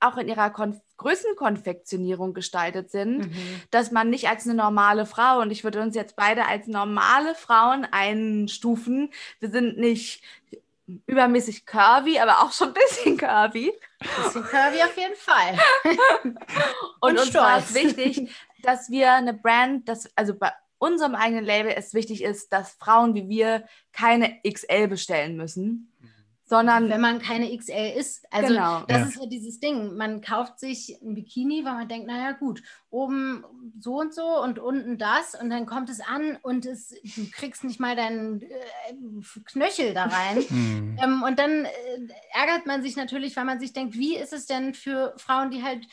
[0.00, 3.62] auch in ihrer Konf Größenkonfektionierung gestaltet sind, Mhm.
[3.70, 7.34] dass man nicht als eine normale Frau, und ich würde uns jetzt beide als normale
[7.34, 10.22] Frauen einstufen, wir sind nicht
[11.06, 13.72] übermäßig curvy, aber auch schon ein bisschen curvy.
[13.98, 15.58] Bisschen curvy auf jeden Fall.
[16.22, 16.38] Und,
[17.00, 17.96] Und uns war es stolz.
[17.96, 18.30] wichtig,
[18.62, 23.14] dass wir eine Brand, das, also bei unserem eigenen Label es wichtig ist, dass Frauen
[23.14, 25.92] wie wir keine XL bestellen müssen,
[26.48, 28.24] sondern Wenn man keine XL ist.
[28.32, 28.84] Also Genau.
[28.86, 29.06] das Ja.
[29.08, 29.96] ist ja dieses Ding.
[29.96, 33.44] Man kauft sich ein Bikini, weil man denkt, naja gut, oben
[33.80, 37.64] so und so und unten das und dann kommt es an und es, du kriegst
[37.64, 38.48] nicht mal deinen äh,
[39.44, 40.38] Knöchel da rein.
[40.48, 40.98] Mhm.
[41.02, 41.68] Ähm, und dann äh,
[42.32, 45.62] ärgert man sich natürlich, weil man sich denkt, wie ist es denn für Frauen, die
[45.62, 45.84] halt,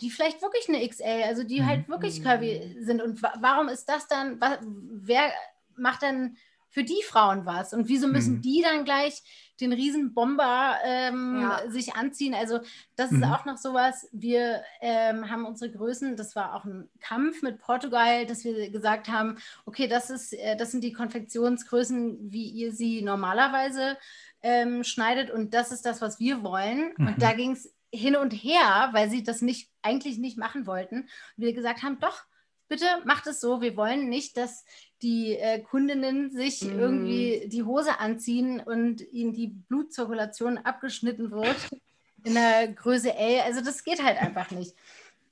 [0.00, 1.66] die vielleicht wirklich eine XL, also die Mhm.
[1.66, 3.00] halt wirklich curvy sind.
[3.00, 5.30] Und wa warum ist das dann, wa wer
[5.76, 6.36] macht dann
[6.70, 7.72] für die Frauen was?
[7.74, 8.42] Und wieso müssen Mhm.
[8.42, 9.22] die dann gleich
[9.60, 11.70] den riesen Bomber ähm, Ja.
[11.70, 12.32] sich anziehen?
[12.34, 12.60] Also
[12.96, 13.22] das Mhm.
[13.22, 17.58] ist auch noch sowas, wir ähm, haben unsere Größen, das war auch ein Kampf mit
[17.58, 22.72] Portugal, dass wir gesagt haben, okay, das, ist, äh, das sind die Konfektionsgrößen, wie ihr
[22.72, 23.98] sie normalerweise
[24.42, 26.94] ähm, schneidet und das ist das, was wir wollen.
[26.96, 27.06] Mhm.
[27.08, 31.00] Und da ging es hin und her, weil sie das nicht eigentlich nicht machen wollten.
[31.00, 32.22] Und wir gesagt haben, doch,
[32.70, 33.60] bitte macht es so.
[33.60, 34.64] Wir wollen nicht, dass
[35.02, 36.78] die äh, Kundinnen sich Mhm.
[36.78, 41.56] irgendwie die Hose anziehen und ihnen die Blutzirkulation abgeschnitten wird
[42.24, 43.40] in der Größe L.
[43.42, 44.74] Also das geht halt einfach nicht.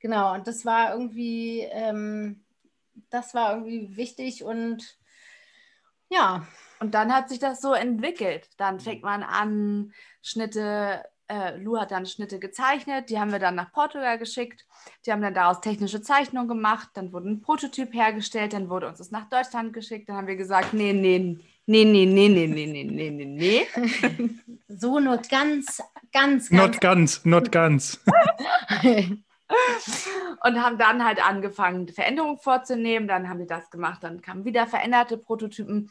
[0.00, 2.44] Genau, und das war irgendwie, ähm,
[3.10, 4.98] das war irgendwie wichtig und
[6.10, 6.46] ja,
[6.80, 8.48] Und dann hat sich das so entwickelt.
[8.56, 13.54] Dann fängt man an, Schnitte, äh, Lu hat dann Schnitte gezeichnet, die haben wir dann
[13.54, 14.64] nach Portugal geschickt.
[15.04, 18.98] Die haben dann daraus technische Zeichnungen gemacht, dann wurde ein Prototyp hergestellt, dann wurde uns
[18.98, 20.08] das nach Deutschland geschickt.
[20.08, 23.66] Dann haben wir gesagt, nee, nee, nee, nee, nee, nee, nee, nee, nee, nee, nee.
[24.68, 28.00] so nur ganz, ganz, ganz Not ganz, not ganz.
[30.44, 33.08] Und haben dann halt angefangen, Veränderungen vorzunehmen.
[33.08, 35.90] Dann haben wir das gemacht, dann kamen wieder veränderte Prototypen.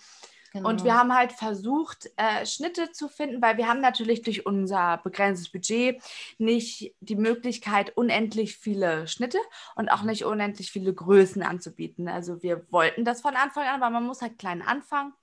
[0.54, 0.70] Genau.
[0.70, 4.98] Und wir haben halt versucht, äh, Schnitte zu finden, weil wir haben natürlich durch unser
[5.04, 6.02] begrenztes Budget
[6.38, 9.40] nicht die Möglichkeit, unendlich viele Schnitte
[9.76, 12.08] und auch nicht unendlich viele Größen anzubieten.
[12.08, 15.14] Also wir wollten das von Anfang an, aber man muss halt klein anfangen.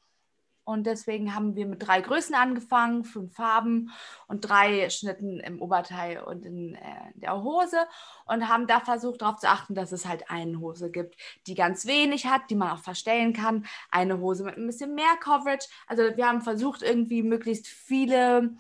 [0.65, 3.91] Und deswegen haben wir mit drei Größen angefangen, fünf Farben
[4.27, 6.81] und drei Schnitten im Oberteil und in, äh,
[7.15, 7.77] der Hose
[8.25, 11.87] und haben da versucht darauf zu achten, dass es halt eine Hose gibt, die ganz
[11.87, 15.69] wenig hat, die man auch verstellen kann, eine Hose mit ein bisschen mehr Coverage.
[15.87, 18.57] Also wir haben versucht, irgendwie möglichst viele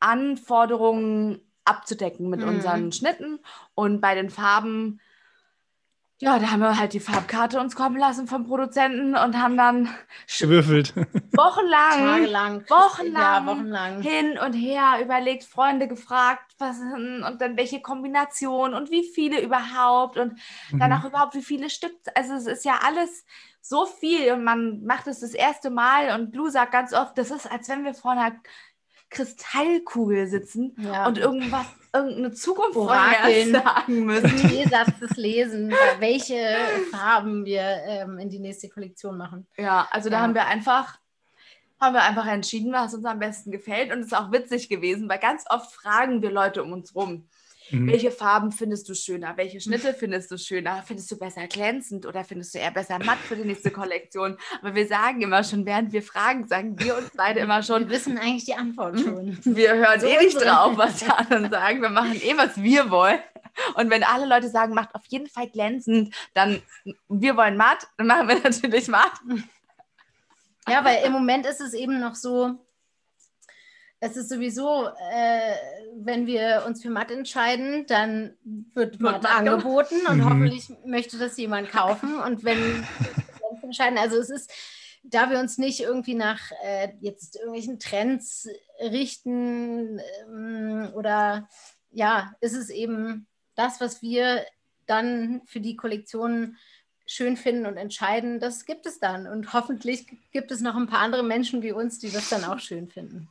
[0.00, 2.48] Anforderungen abzudecken mit mhm.
[2.48, 3.40] unseren Schnitten
[3.74, 5.00] und bei den Farben
[6.18, 9.94] ja, da haben wir halt die Farbkarte uns kommen lassen vom Produzenten und haben dann
[10.38, 10.94] gewürfelt.
[11.36, 17.82] Wochenlang, Tagelang, wochenlang, ja, wochenlang hin und her überlegt, Freunde gefragt, was und dann welche
[17.82, 20.38] Kombination und wie viele überhaupt und
[20.70, 20.78] mhm.
[20.78, 21.94] dann auch überhaupt wie viele Stück.
[22.14, 23.26] Also es ist ja alles
[23.60, 27.30] so viel und man macht es das erste Mal und Blue sagt ganz oft, das
[27.30, 28.36] ist, als wenn wir vor einer
[29.10, 31.06] Kristallkugel sitzen ja.
[31.06, 34.48] und irgendwas, irgendeine Zukunft sagen müssen.
[34.48, 36.56] Lesatz Lesen, welche
[36.90, 39.46] Farben wir ähm, in die nächste Kollektion machen.
[39.56, 40.22] Ja, also da ja.
[40.22, 40.98] haben wir einfach
[41.78, 43.92] haben wir einfach entschieden, was uns am besten gefällt.
[43.92, 47.28] Und es ist auch witzig gewesen, weil ganz oft fragen wir Leute um uns rum.
[47.70, 47.88] Mhm.
[47.88, 49.36] Welche Farben findest du schöner?
[49.36, 50.82] Welche Schnitte findest du schöner?
[50.86, 54.36] Findest du besser glänzend oder findest du eher besser matt für die nächste Kollektion?
[54.60, 57.88] Aber wir sagen immer schon, während wir fragen, sagen wir uns beide immer schon.
[57.88, 59.38] Wir wissen eigentlich die Antwort schon.
[59.44, 61.82] Wir hören so eh nicht drauf, was die anderen sagen.
[61.82, 63.18] Wir machen eh, was wir wollen.
[63.74, 66.60] Und wenn alle Leute sagen, macht auf jeden Fall glänzend, dann
[67.08, 69.12] wir wollen matt, dann machen wir natürlich matt.
[70.68, 72.65] Ja, weil im Moment ist es eben noch so,
[74.00, 75.54] es ist sowieso, äh,
[75.94, 78.36] wenn wir uns für matt entscheiden, dann
[78.74, 80.24] wird matt angeboten und mhm.
[80.24, 82.20] hoffentlich möchte das jemand kaufen.
[82.20, 82.58] Und wenn
[83.38, 84.52] wir uns entscheiden, also es ist,
[85.02, 88.48] da wir uns nicht irgendwie nach äh, jetzt irgendwelchen Trends
[88.80, 91.48] richten ähm, oder
[91.90, 94.44] ja, ist es eben das, was wir
[94.84, 96.56] dann für die Kollektion
[97.06, 99.26] schön finden und entscheiden, das gibt es dann.
[99.26, 102.58] Und hoffentlich gibt es noch ein paar andere Menschen wie uns, die das dann auch
[102.58, 103.28] schön finden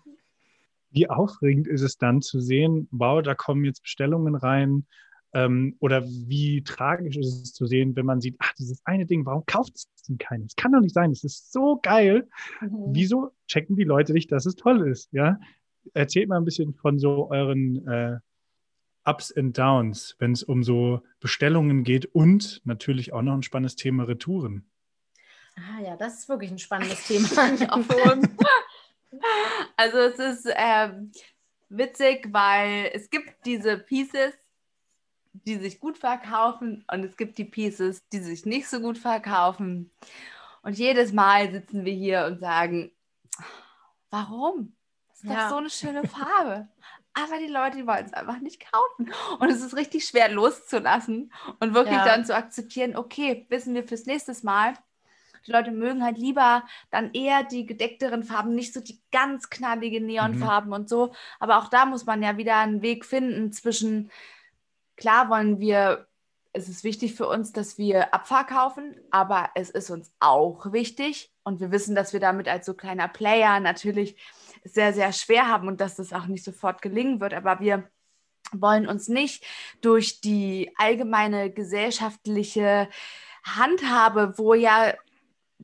[0.96, 4.86] wie aufregend ist es dann zu sehen, wow, da kommen jetzt Bestellungen rein?
[5.34, 9.26] Ähm, oder wie tragisch ist es zu sehen, wenn man sieht, ach, dieses eine Ding,
[9.26, 10.46] warum kauft es denn keiner?
[10.46, 12.30] Das kann doch nicht sein, das ist so geil.
[12.62, 12.70] Mhm.
[12.94, 15.12] Wieso checken die Leute nicht, dass es toll ist?
[15.12, 15.38] Ja?
[15.94, 18.18] Erzählt mal ein bisschen von so euren äh,
[19.04, 23.76] Ups and Downs, wenn es um so Bestellungen geht und natürlich auch noch ein spannendes
[23.76, 24.66] Thema Retouren.
[25.58, 27.28] Ah ja, das ist wirklich ein spannendes Thema.
[29.78, 31.12] Also es ist ähm,
[31.70, 34.34] witzig, weil es gibt diese Pieces,
[35.34, 39.92] die sich gut verkaufen und es gibt die Pieces, die sich nicht so gut verkaufen.
[40.62, 42.92] Und jedes Mal sitzen wir hier und sagen,
[44.10, 44.76] warum?
[45.10, 45.44] Das ist ja.
[45.44, 46.68] doch so eine schöne Farbe.
[47.14, 49.14] Aber die Leute, die wollen es einfach nicht kaufen.
[49.40, 52.06] Und es ist richtig schwer loszulassen und wirklich ja.
[52.06, 54.74] dann zu akzeptieren, okay, wissen wir fürs nächste Mal,
[55.46, 60.06] die Leute mögen halt lieber dann eher die gedeckteren Farben, nicht so die ganz knalligen
[60.06, 60.76] Neonfarben mhm.
[60.76, 61.14] und so.
[61.40, 64.12] Aber auch da muss man ja wieder einen Weg finden zwischen,
[64.96, 66.08] klar wollen wir,
[66.54, 71.32] es ist wichtig für uns, dass wir Abfahrt kaufen, aber es ist uns auch wichtig
[71.44, 74.16] und wir wissen, dass wir damit als so kleiner Player natürlich
[74.64, 77.34] sehr, sehr schwer haben und dass das auch nicht sofort gelingen wird.
[77.34, 77.90] Aber wir
[78.52, 79.46] wollen uns nicht
[79.82, 82.90] durch die allgemeine gesellschaftliche
[83.44, 84.94] Handhabe, wo ja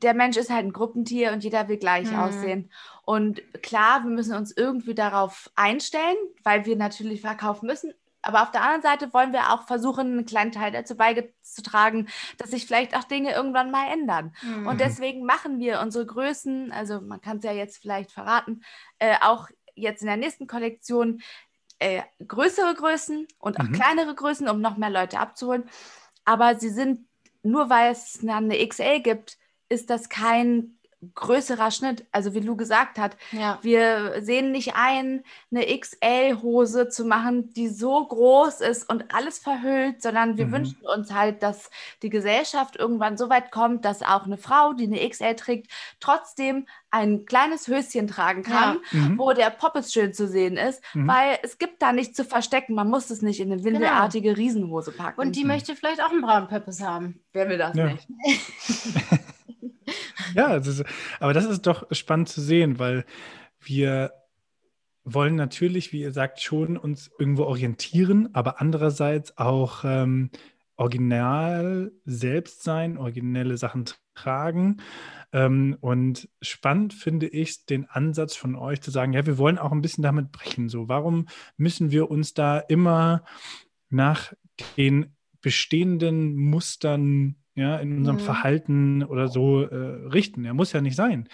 [0.02, 2.18] der Mensch ist halt ein Gruppentier und jeder will gleich mhm.
[2.18, 2.70] aussehen.
[3.04, 7.92] Und klar, wir müssen uns irgendwie darauf einstellen, weil wir natürlich verkaufen müssen.
[8.22, 12.50] Aber auf der anderen Seite wollen wir auch versuchen, einen kleinen Teil dazu beizutragen, dass
[12.50, 14.32] sich vielleicht auch Dinge irgendwann mal ändern.
[14.42, 14.68] Mhm.
[14.68, 18.62] Und deswegen machen wir unsere Größen, also man kann es ja jetzt vielleicht verraten,
[19.00, 21.20] äh, auch jetzt in der nächsten Kollektion
[21.80, 23.72] äh, größere Größen und auch mhm.
[23.72, 25.64] kleinere Größen, um noch mehr Leute abzuholen.
[26.24, 27.08] Aber sie sind,
[27.42, 29.36] nur weil es eine XL gibt,
[29.72, 30.76] ist das kein
[31.14, 32.06] größerer Schnitt.
[32.12, 33.58] Also wie Lou gesagt hat, ja.
[33.62, 40.00] wir sehen nicht ein, eine XL-Hose zu machen, die so groß ist und alles verhüllt,
[40.00, 40.52] sondern wir mhm.
[40.52, 41.70] wünschen uns halt, dass
[42.02, 46.66] die Gesellschaft irgendwann so weit kommt, dass auch eine Frau, die eine XL trägt, trotzdem
[46.90, 48.98] ein kleines Höschen tragen kann, ja.
[48.98, 49.18] mhm.
[49.18, 51.08] wo der Poppes schön zu sehen ist, mhm.
[51.08, 52.74] weil es gibt da nichts zu verstecken.
[52.74, 54.38] Man muss es nicht in eine windelartige genau.
[54.38, 55.20] Riesenhose packen.
[55.20, 57.18] Und die möchte vielleicht auch einen braunen Pöppes haben.
[57.32, 57.86] Wer will das ja.
[57.86, 58.06] nicht?
[60.34, 60.84] ja, das
[61.20, 63.04] aber das ist doch spannend zu sehen, weil
[63.60, 64.12] wir
[65.04, 70.30] wollen natürlich, wie ihr sagt, schon uns irgendwo orientieren, aber andererseits auch ähm,
[70.76, 74.78] original selbst sein, originelle Sachen tragen.
[75.32, 79.72] Ähm, und spannend finde ich den Ansatz von euch zu sagen, ja, wir wollen auch
[79.72, 80.68] ein bisschen damit brechen.
[80.68, 83.24] So, warum müssen wir uns da immer
[83.90, 84.32] nach
[84.76, 88.20] den bestehenden Mustern ja, in unserem Mhm.
[88.20, 89.74] Verhalten oder so äh,
[90.08, 90.44] richten.
[90.44, 91.28] Er muss ja nicht sein.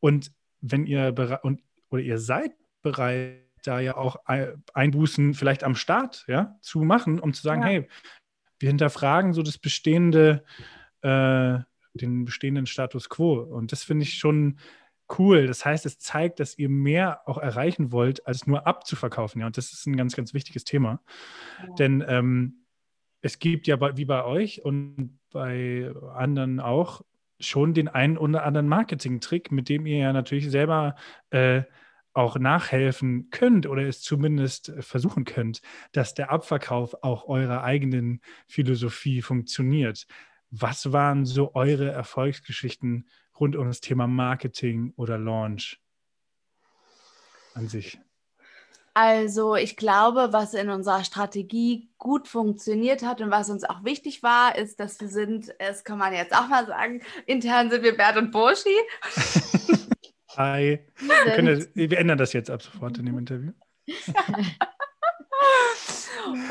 [0.00, 1.60] Und wenn ihr bereit und
[1.90, 7.18] oder ihr seid bereit, da ja auch Ei- Einbußen vielleicht am Start ja, zu machen,
[7.18, 7.68] um zu sagen, Ja.
[7.68, 7.88] hey,
[8.60, 10.44] wir hinterfragen so das bestehende,
[11.02, 11.58] äh,
[11.94, 13.34] den bestehenden Status quo.
[13.40, 14.58] Und das finde ich schon
[15.18, 15.46] cool.
[15.46, 19.40] Das heißt, es zeigt, dass ihr mehr auch erreichen wollt, als nur abzuverkaufen.
[19.40, 21.00] Ja, und das ist ein ganz, ganz wichtiges Thema.
[21.62, 21.74] Ja.
[21.74, 22.63] Denn ähm,
[23.24, 27.00] es gibt ja wie bei euch und bei anderen auch
[27.40, 30.94] schon den einen oder anderen Marketing-Trick, mit dem ihr ja natürlich selber
[31.30, 31.62] äh,
[32.12, 39.22] auch nachhelfen könnt oder es zumindest versuchen könnt, dass der Abverkauf auch eurer eigenen Philosophie
[39.22, 40.06] funktioniert.
[40.50, 43.08] Was waren so eure Erfolgsgeschichten
[43.40, 45.80] rund um das Thema Marketing oder Launch
[47.54, 47.98] an sich?
[48.96, 54.22] Also ich glaube, was in unserer Strategie gut funktioniert hat und was uns auch wichtig
[54.22, 57.96] war, ist, dass wir sind, das kann man jetzt auch mal sagen, intern sind wir
[57.96, 58.68] Bert und Burschi.
[60.36, 60.78] Hi.
[60.98, 63.52] Wir können das, wir ändern das jetzt ab sofort in dem Interview.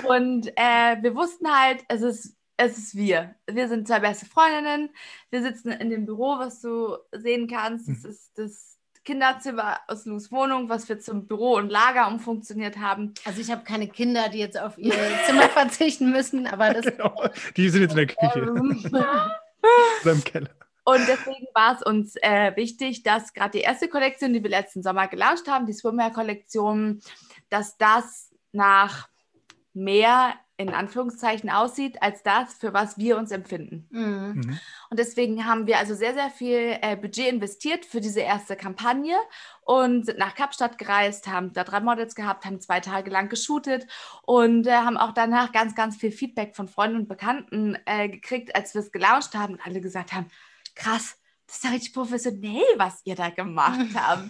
[0.08, 3.36] Und äh, wir wussten halt, es ist, es ist wir.
[3.50, 4.90] Wir sind zwei beste Freundinnen.
[5.32, 7.88] Wir sitzen in dem Büro, was du sehen kannst.
[7.90, 8.10] Das Mhm.
[8.10, 8.73] ist das
[9.04, 13.14] Kinderzimmer aus Lus Wohnung, was wir zum Büro und Lager umfunktioniert haben.
[13.26, 14.94] Also ich habe keine Kinder, die jetzt auf ihr
[15.26, 17.24] Zimmer verzichten müssen, aber das Genau.
[17.58, 18.52] Die sind jetzt in der Küche
[20.02, 20.50] oder im Keller.
[20.86, 24.84] Und deswegen war es uns äh, wichtig, dass gerade die erste Kollektion, die wir letzten
[24.84, 27.00] Sommer gelauncht haben, die Swimwear-Kollektion,
[27.50, 29.08] dass das nach
[29.74, 33.88] mehr in Anführungszeichen aussieht, als das, für was wir uns empfinden.
[33.90, 34.34] mhm.
[34.36, 34.60] Mhm.
[34.90, 39.16] Und deswegen haben wir also sehr, sehr viel äh, Budget investiert für diese erste Kampagne
[39.62, 43.88] und sind nach Kapstadt gereist, haben da drei Models gehabt, haben zwei Tage lang geshootet
[44.24, 48.56] und äh, haben auch danach ganz, ganz viel Feedback von Freunden und Bekannten äh, gekriegt,
[48.56, 50.28] als wir es gelauncht haben und alle gesagt haben,
[50.76, 54.30] krass, das ist ja richtig professionell, was ihr da gemacht habt.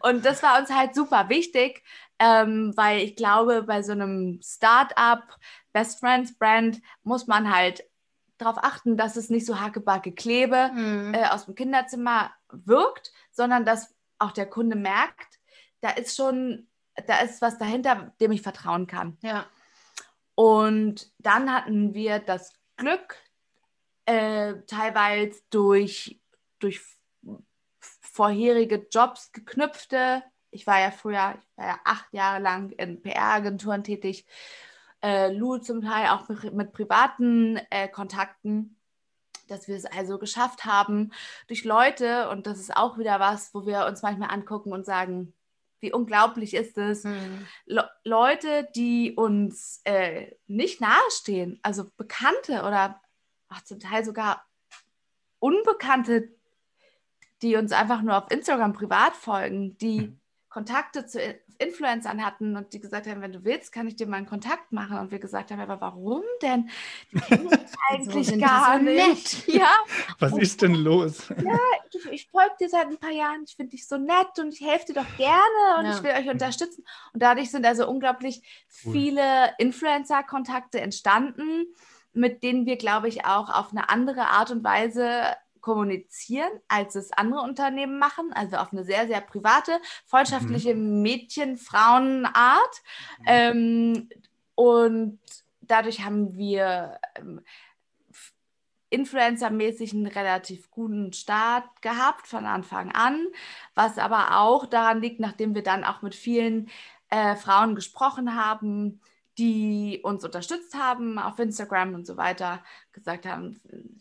[0.00, 1.82] und das war uns halt super wichtig,
[2.18, 5.38] ähm, weil ich glaube, bei so einem Start-up,
[5.72, 7.84] Best Friends Brand, muss man halt
[8.38, 11.14] darauf achten, dass es nicht so hackebacke Klebe Mhm.
[11.14, 15.38] äh, aus dem Kinderzimmer wirkt, sondern dass auch der Kunde merkt,
[15.80, 16.68] da ist schon,
[17.06, 19.16] da ist was dahinter, dem ich vertrauen kann.
[19.22, 19.46] ja.
[20.34, 23.16] Und dann hatten wir das Glück,
[24.06, 26.20] äh, teilweise durch,
[26.60, 26.80] durch
[28.00, 30.22] vorherige Jobs geknüpfte.
[30.50, 34.26] Ich war ja früher, ich war ja acht Jahre lang in PR-Agenturen tätig,
[35.02, 38.76] äh, Lou zum Teil auch mit, mit privaten äh, Kontakten,
[39.48, 41.12] dass wir es also geschafft haben,
[41.46, 45.32] durch Leute, und das ist auch wieder was, wo wir uns manchmal angucken und sagen,
[45.80, 47.46] wie unglaublich ist es, Mhm.
[47.66, 53.00] Le Leute, die uns äh, nicht nahestehen, also Bekannte oder
[53.48, 54.44] ach, zum Teil sogar
[55.38, 56.30] Unbekannte,
[57.42, 60.17] die uns einfach nur auf Instagram privat folgen, die Mhm.
[60.48, 64.06] Kontakte zu In- Influencern hatten und die gesagt haben, wenn du willst, kann ich dir
[64.06, 64.96] mal einen Kontakt machen.
[64.98, 66.70] Und wir gesagt haben, aber warum denn?
[67.12, 69.46] Die kennen uns eigentlich die gar so nicht.
[69.48, 69.56] nett.
[69.60, 69.72] Ja,
[70.20, 71.30] Was ist denn los?
[71.90, 74.60] ich, ich folge dir seit ein paar Jahren, ich finde dich so nett und ich
[74.60, 75.96] helfe dir doch gerne und Ja.
[75.96, 76.84] ich will euch unterstützen.
[77.12, 78.40] Und dadurch sind also unglaublich
[78.84, 78.92] Cool.
[78.92, 81.66] viele Influencer-Kontakte entstanden,
[82.12, 85.22] mit denen wir, glaube ich, auch auf eine andere Art und Weise
[85.68, 88.32] kommunizieren, als es andere Unternehmen machen.
[88.32, 92.82] Also auf eine sehr, sehr private, freundschaftliche Mädchen-Frauen-Art.
[93.26, 94.08] Ähm,
[94.54, 95.18] und
[95.60, 97.42] dadurch haben wir ähm,
[98.88, 103.26] influencermäßig einen relativ guten Start gehabt von Anfang an,
[103.74, 106.70] was aber auch daran liegt, nachdem wir dann auch mit vielen
[107.10, 109.02] äh, Frauen gesprochen haben,
[109.38, 113.60] die uns unterstützt haben auf Instagram und so weiter, gesagt haben,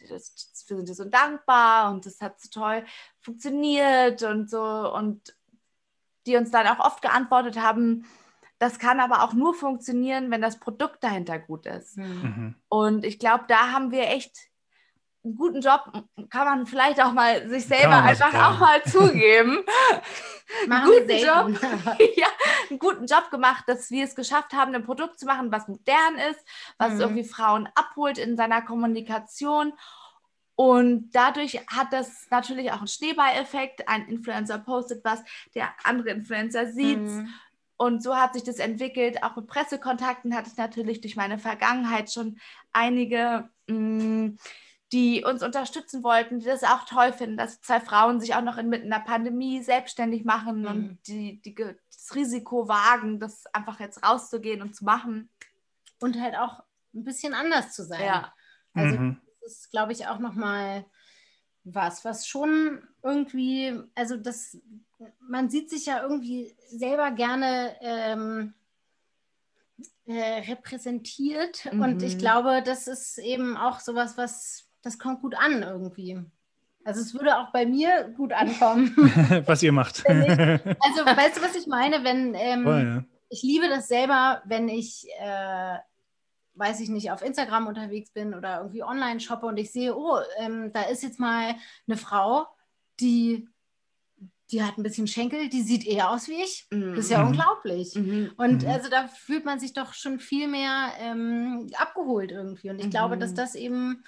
[0.09, 2.83] das, wir sind dir so dankbar und das hat so toll
[3.19, 4.61] funktioniert und so
[4.93, 5.35] und
[6.25, 8.05] die uns dann auch oft geantwortet haben,
[8.59, 11.97] das kann aber auch nur funktionieren, wenn das Produkt dahinter gut ist.
[11.97, 12.05] Mhm.
[12.05, 12.55] Mhm.
[12.69, 14.49] Und ich glaube, da haben wir echt
[15.27, 15.91] einen guten Job,
[16.29, 18.55] kann man vielleicht auch mal sich selber einfach sagen.
[18.55, 19.59] auch mal zugeben.
[20.67, 21.59] Machen wir guten selten.
[22.15, 22.27] ja,
[22.69, 26.15] einen guten Job gemacht, dass wir es geschafft haben, ein Produkt zu machen, was modern
[26.31, 26.39] ist,
[26.77, 27.01] was Mhm.
[27.01, 29.73] irgendwie Frauen abholt in seiner Kommunikation.
[30.55, 33.87] Und dadurch hat das natürlich auch einen Schneeballeffekt.
[33.87, 35.21] Ein Influencer postet was,
[35.53, 37.29] der andere Influencer sieht Mhm.
[37.75, 39.21] und so hat sich das entwickelt.
[39.23, 42.39] Auch mit Pressekontakten hatte ich natürlich durch meine Vergangenheit schon
[42.73, 44.31] einige, mh,
[44.93, 48.57] die uns unterstützen wollten, die das auch toll finden, dass zwei Frauen sich auch noch
[48.57, 50.67] inmitten der Pandemie selbstständig machen Mhm.
[50.67, 55.29] und die, die das Risiko wagen, das einfach jetzt rauszugehen und zu machen.
[55.99, 56.63] Und halt auch
[56.93, 58.03] ein bisschen anders zu sein.
[58.03, 58.33] Ja,
[58.73, 59.21] Also Mhm.
[59.41, 60.85] ist, glaube ich, auch nochmal
[61.63, 64.57] was, was schon irgendwie, also das,
[65.19, 68.53] man sieht sich ja irgendwie selber gerne ähm,
[70.05, 71.81] äh, repräsentiert mhm.
[71.81, 72.19] und ich mhm.
[72.19, 76.19] glaube, das ist eben auch sowas, was, das kommt gut an irgendwie.
[76.83, 78.95] Also es würde auch bei mir gut ankommen.
[79.45, 79.99] was ihr macht.
[79.99, 82.03] Ich, also weißt du, was ich meine?
[82.03, 83.03] Wenn ähm, oh, ja.
[83.29, 85.77] ich liebe das selber, wenn ich äh,
[86.57, 90.17] weiß ich nicht, auf Instagram unterwegs bin oder irgendwie online shoppe und ich sehe, oh,
[90.39, 91.55] ähm, da ist jetzt mal
[91.87, 92.47] eine Frau,
[92.99, 93.47] die,
[94.51, 96.67] die hat ein bisschen Schenkel, die sieht eher aus wie ich.
[96.71, 96.95] Mhm.
[96.95, 97.27] Das ist ja mhm.
[97.27, 97.95] unglaublich.
[97.95, 98.31] Mhm.
[98.37, 98.69] Und mhm.
[98.69, 102.69] also da fühlt man sich doch schon viel mehr ähm, abgeholt irgendwie.
[102.69, 103.35] Und ich glaube, dass mhm.
[103.35, 104.03] das eben,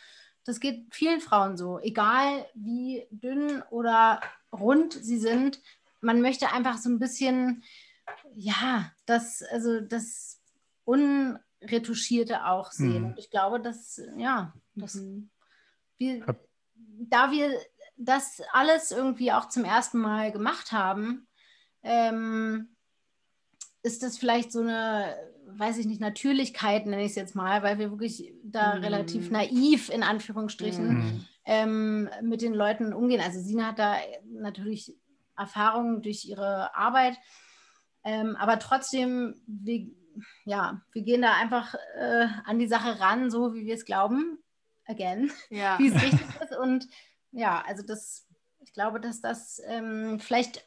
[0.50, 4.20] das geht vielen Frauen so, egal wie dünn oder
[4.52, 5.62] rund sie sind,
[6.02, 7.64] man möchte einfach so ein bisschen,
[8.36, 10.41] ja, das, also das
[10.86, 13.02] un retuschierte auch sehen.
[13.02, 13.06] Mhm.
[13.10, 15.30] Und ich glaube, dass, ja, dass mhm.
[15.97, 16.26] wir,
[16.76, 17.52] da wir
[17.97, 21.28] das alles irgendwie auch zum ersten Mal gemacht haben,
[21.84, 22.76] ähm,
[23.84, 25.16] ist das vielleicht so eine,
[25.58, 28.84] weiß ich nicht, Natürlichkeit, nenne ich es jetzt mal, weil wir wirklich da mhm.
[28.84, 31.26] relativ naiv in Anführungsstrichen mhm.
[31.45, 33.22] ähm, mit den Leuten umgehen.
[33.22, 33.97] Also Sina hat da
[34.32, 34.95] natürlich
[35.38, 37.18] Erfahrungen durch ihre Arbeit,
[38.04, 39.88] ähm, aber trotzdem, wir
[40.45, 44.39] ja, wir gehen da einfach äh, an die Sache ran, so wie wir es glauben,
[44.86, 45.78] again, ja.
[45.80, 46.58] wie es richtig ist.
[46.58, 46.88] Und
[47.32, 48.26] ja, also das,
[48.60, 50.66] ich glaube, dass das ähm, vielleicht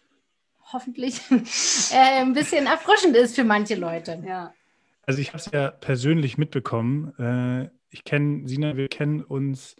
[0.72, 1.20] hoffentlich
[1.93, 4.22] äh, ein bisschen erfrischend ist für manche Leute.
[4.26, 4.55] Ja.
[5.03, 7.13] Also ich habe es ja persönlich mitbekommen.
[7.19, 9.77] Äh, ich kenne Sina, wir kennen uns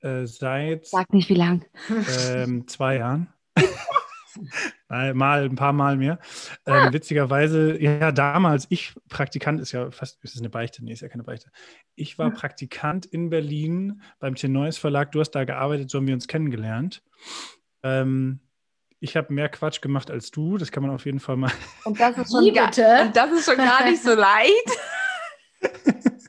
[0.00, 0.86] äh, seit.
[0.86, 1.64] Sag nicht wie lang.
[2.28, 3.28] Ähm, zwei Jahren.
[4.88, 6.18] mal ein paar Mal mehr.
[6.66, 10.84] Ähm, witzigerweise, ja, damals, ich Praktikant ist ja fast, ist es eine Beichte?
[10.84, 11.50] Nee, ist ja keine Beichte.
[11.94, 15.12] Ich war Praktikant in Berlin beim T-Neues Verlag.
[15.12, 17.02] Du hast da gearbeitet, so haben wir uns kennengelernt.
[17.82, 18.40] Ähm,
[19.04, 21.52] ich habe mehr Quatsch gemacht als du, das kann man auf jeden Fall mal.
[21.84, 24.70] Und das ist schon, gar, und das ist schon gar nicht so leicht.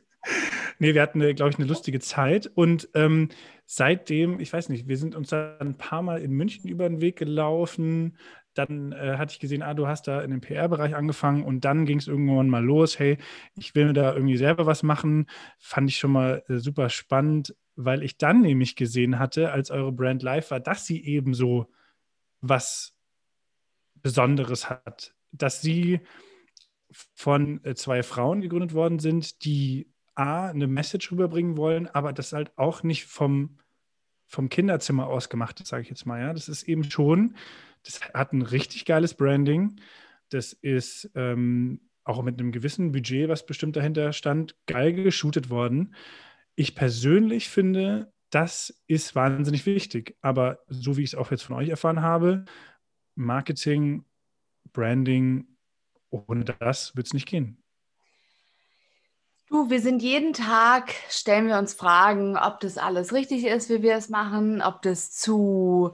[0.79, 2.51] nee, wir hatten, glaube ich, eine lustige Zeit.
[2.53, 3.29] Und ähm,
[3.65, 6.99] seitdem, ich weiß nicht, wir sind uns dann ein paar Mal in München über den
[6.99, 8.17] Weg gelaufen.
[8.53, 11.85] Dann äh, hatte ich gesehen, ah, du hast da in dem PR-Bereich angefangen und dann
[11.85, 13.17] ging es irgendwann mal los, hey,
[13.57, 15.27] ich will da irgendwie selber was machen.
[15.59, 19.93] Fand ich schon mal äh, super spannend, weil ich dann nämlich gesehen hatte, als eure
[19.93, 21.67] Brand live war, dass sie eben so
[22.49, 22.93] was
[23.95, 25.13] Besonderes hat.
[25.31, 26.01] Dass sie
[27.13, 32.31] von äh, zwei Frauen gegründet worden sind, die A, eine Message rüberbringen wollen, aber das
[32.31, 33.57] halt auch nicht vom,
[34.27, 36.21] vom Kinderzimmer aus gemacht ist, sage ich jetzt mal.
[36.21, 37.35] Ja, das ist eben schon,
[37.83, 39.79] das hat ein richtig geiles Branding.
[40.29, 45.95] Das ist ähm, auch mit einem gewissen Budget, was bestimmt dahinter stand, geil geshootet worden.
[46.55, 50.17] Ich persönlich finde, das ist wahnsinnig wichtig.
[50.21, 52.43] Aber so wie ich es auch jetzt von euch erfahren habe,
[53.15, 54.03] Marketing,
[54.73, 55.47] Branding,
[56.09, 57.63] ohne das wird es nicht gehen.
[59.47, 63.81] Du, wir sind jeden Tag, stellen wir uns Fragen, ob das alles richtig ist, wie
[63.81, 65.93] wir es machen, ob das zu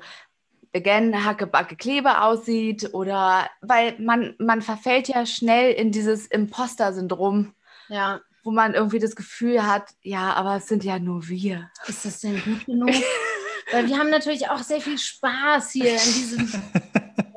[0.73, 7.53] again Hackebacke Klebe aussieht oder weil man, man verfällt ja schnell in dieses Imposter-Syndrom.
[7.89, 8.21] Ja.
[8.43, 11.69] Wo man irgendwie das Gefühl hat, ja, aber es sind ja nur wir.
[11.87, 12.89] Ist das denn gut genug?
[13.71, 16.47] weil wir haben natürlich auch sehr viel Spaß hier in diesem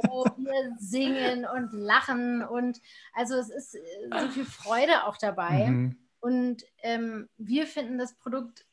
[0.08, 2.80] wo wir singen und lachen und
[3.12, 5.66] also es ist so viel Freude auch dabei.
[5.66, 5.98] Mhm.
[6.20, 8.64] Und ähm, wir finden das Produkt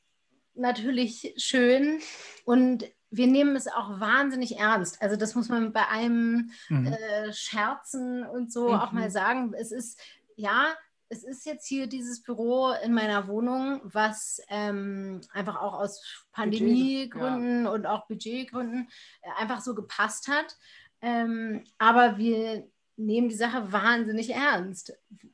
[0.55, 1.99] natürlich schön
[2.45, 5.01] und wir nehmen es auch wahnsinnig ernst.
[5.01, 6.87] Also das muss man bei einem mhm.
[6.87, 8.75] äh, Scherzen und so mhm.
[8.75, 9.53] auch mal sagen.
[9.53, 9.99] Es ist,
[10.37, 10.67] ja,
[11.11, 16.01] es ist jetzt hier dieses Büro in meiner Wohnung, was ähm, einfach auch aus
[16.31, 17.71] Pandemiegründen ja.
[17.71, 18.89] und auch Budgetgründen
[19.21, 20.57] äh, einfach so gepasst hat.
[21.01, 24.93] Ähm, aber wir nehmen die Sache wahnsinnig ernst.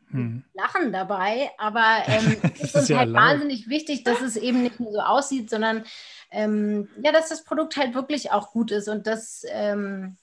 [0.10, 0.44] Hm.
[0.54, 3.22] Lachen dabei, aber ähm, es ist uns ja halt laut.
[3.22, 5.84] wahnsinnig wichtig, dass es eben nicht nur so aussieht, sondern
[6.32, 10.18] ähm, ja, dass das Produkt halt wirklich auch gut ist und dass ähm,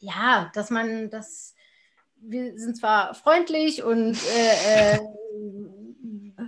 [0.00, 1.54] ja, dass man das
[2.22, 4.98] wir sind zwar freundlich und äh, äh,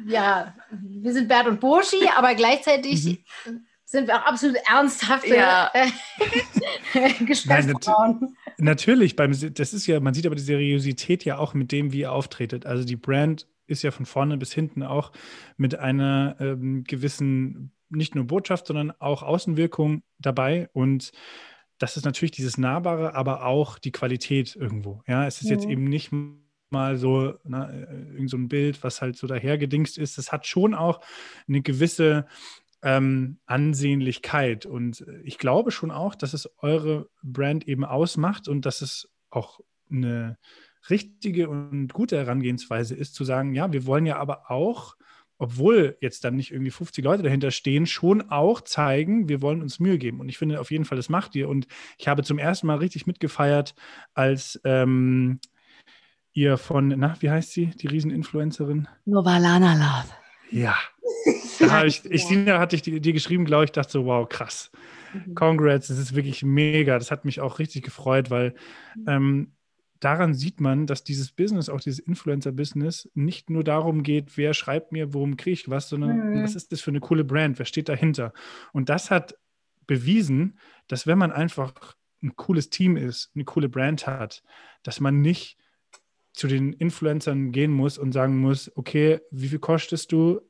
[0.06, 3.04] ja, wir sind Bert und Burschi, aber gleichzeitig
[3.46, 3.64] mhm
[3.94, 5.70] sind wir auch absolut ernsthafte ja.
[7.20, 8.20] Geschäftsfrauen.
[8.20, 11.70] Nein, nat natürlich, beim, das ist ja, man sieht aber die Seriosität ja auch mit
[11.70, 12.66] dem, wie ihr auftretet.
[12.66, 15.12] Also die Brand ist ja von vorne bis hinten auch
[15.56, 21.12] mit einer ähm, gewissen, nicht nur Botschaft, sondern auch Außenwirkung dabei und
[21.84, 25.02] das ist natürlich dieses Nahbare, aber auch die Qualität irgendwo.
[25.06, 25.50] Ja, es ist mhm.
[25.50, 26.12] jetzt eben nicht
[26.70, 27.82] mal so, na, äh,
[28.14, 30.16] irgend so ein Bild, was halt so dahergedingst ist.
[30.16, 31.02] Es hat schon auch
[31.46, 32.26] eine gewisse
[32.80, 34.64] ähm, Ansehnlichkeit.
[34.64, 39.60] Und ich glaube schon auch, dass es eure Brand eben ausmacht und dass es auch
[39.90, 40.38] eine
[40.88, 44.96] richtige und gute Herangehensweise ist, zu sagen, ja, wir wollen ja aber auch,
[45.38, 49.80] obwohl jetzt dann nicht irgendwie 50 Leute dahinter stehen, schon auch zeigen, wir wollen uns
[49.80, 50.20] Mühe geben.
[50.20, 51.48] Und ich finde auf jeden Fall, das macht ihr.
[51.48, 51.66] Und
[51.98, 53.74] ich habe zum ersten Mal richtig mitgefeiert,
[54.14, 55.40] als ähm,
[56.32, 58.88] ihr von, na, wie heißt sie, die Rieseninfluencerin?
[59.04, 60.14] Novalana Love.
[60.50, 60.76] Ja.
[61.60, 64.72] Da ich, ich, Sina hatte ich dir geschrieben, glaube ich, dachte so, wow, krass.
[65.12, 65.34] Mhm.
[65.34, 66.98] Congrats, das ist wirklich mega.
[66.98, 68.54] Das hat mich auch richtig gefreut, weil
[68.96, 69.04] mhm.
[69.06, 69.52] ähm,
[70.04, 74.92] daran sieht man, dass dieses Business, auch dieses Influencer-Business, nicht nur darum geht, wer schreibt
[74.92, 76.42] mir, worum kriege ich was, sondern mhm.
[76.42, 78.32] was ist das für eine coole Brand, wer steht dahinter.
[78.72, 79.36] Und das hat
[79.86, 84.42] bewiesen, dass wenn man einfach ein cooles Team ist, eine coole Brand hat,
[84.82, 85.58] dass man nicht
[86.34, 90.40] zu den Influencern gehen muss und sagen muss, okay, wie viel kostest du?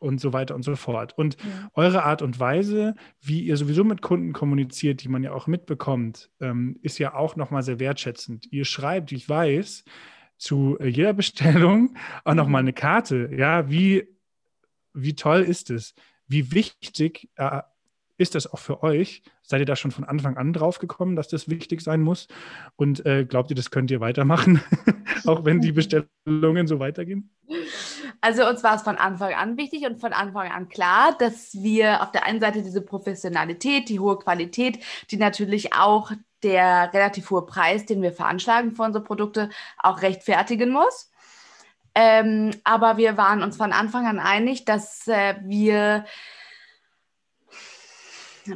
[0.00, 1.16] Und so weiter und so fort.
[1.16, 1.70] Und ja.
[1.74, 6.30] eure Art und Weise, wie ihr sowieso mit Kunden kommuniziert, die man ja auch mitbekommt,
[6.40, 8.50] ähm, ist ja auch nochmal sehr wertschätzend.
[8.50, 9.84] Ihr schreibt, ich weiß,
[10.38, 11.94] zu jeder Bestellung
[12.24, 12.68] auch nochmal mhm.
[12.68, 13.30] eine Karte.
[13.36, 14.08] Ja, wie,
[14.94, 15.94] wie toll ist es?
[16.26, 17.60] Wie wichtig äh,
[18.20, 19.22] ist das auch für euch?
[19.42, 22.28] Seid ihr da schon von Anfang an drauf gekommen, dass das wichtig sein muss?
[22.76, 24.60] Und äh, glaubt ihr, das könnt ihr weitermachen,
[25.24, 27.30] auch wenn die Bestellungen so weitergehen?
[28.20, 32.02] Also uns war es von Anfang an wichtig und von Anfang an klar, dass wir
[32.02, 36.12] auf der einen Seite diese Professionalität, die hohe Qualität, die natürlich auch
[36.42, 41.10] der relativ hohe Preis, den wir veranschlagen für unsere Produkte, auch rechtfertigen muss.
[41.94, 46.04] Ähm, aber wir waren uns von Anfang an einig, dass äh, wir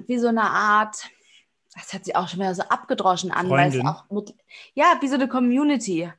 [0.06, 1.08] wie so eine Art,
[1.74, 4.34] das hat sich auch schon wieder so abgedroschen an, weil es auch mit,
[4.74, 6.10] ja, wie so eine Community.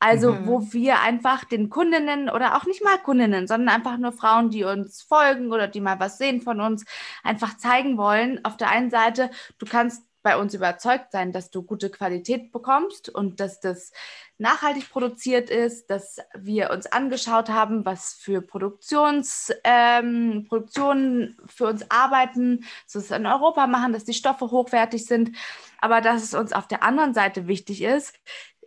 [0.00, 0.46] Also, mhm.
[0.46, 4.64] wo wir einfach den Kundinnen oder auch nicht mal Kundinnen, sondern einfach nur Frauen, die
[4.64, 6.84] uns folgen oder die mal was sehen von uns,
[7.24, 8.44] einfach zeigen wollen.
[8.44, 13.08] Auf der einen Seite, du kannst bei uns überzeugt sein, dass du gute Qualität bekommst
[13.08, 13.92] und dass das
[14.36, 21.88] nachhaltig produziert ist, dass wir uns angeschaut haben, was für Produktions, ähm, Produktionen für uns
[21.90, 25.36] arbeiten, dass wir es in Europa machen, dass die Stoffe hochwertig sind,
[25.80, 28.14] aber dass es uns auf der anderen Seite wichtig ist,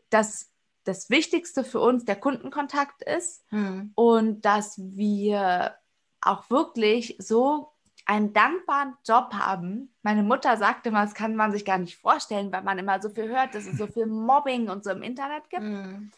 [0.09, 0.50] dass
[0.83, 3.91] das Wichtigste für uns der Kundenkontakt ist hm.
[3.95, 5.75] und dass wir
[6.21, 7.71] auch wirklich so
[8.05, 9.93] einen dankbaren Job haben.
[10.01, 13.09] Meine Mutter sagte immer, das kann man sich gar nicht vorstellen, weil man immer so
[13.09, 15.63] viel hört, dass es so viel Mobbing und so im Internet gibt.
[15.63, 16.11] Mm.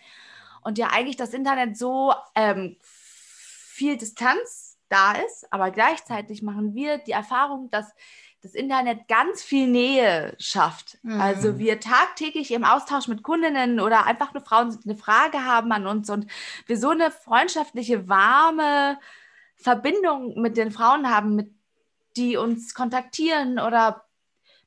[0.61, 6.99] Und ja, eigentlich das Internet so ähm, viel Distanz da ist, aber gleichzeitig machen wir
[6.99, 7.93] die Erfahrung, dass
[8.43, 10.97] das Internet ganz viel Nähe schafft.
[11.01, 11.19] Mhm.
[11.19, 15.87] Also wir tagtäglich im Austausch mit Kundinnen oder einfach nur Frauen eine Frage haben an
[15.87, 16.27] uns und
[16.67, 18.99] wir so eine freundschaftliche, warme
[19.55, 21.51] Verbindung mit den Frauen haben, mit
[22.17, 24.03] die uns kontaktieren oder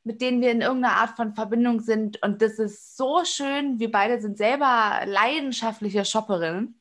[0.05, 2.23] mit denen wir in irgendeiner Art von Verbindung sind.
[2.23, 3.79] Und das ist so schön.
[3.79, 6.81] Wir beide sind selber leidenschaftliche Shopperinnen,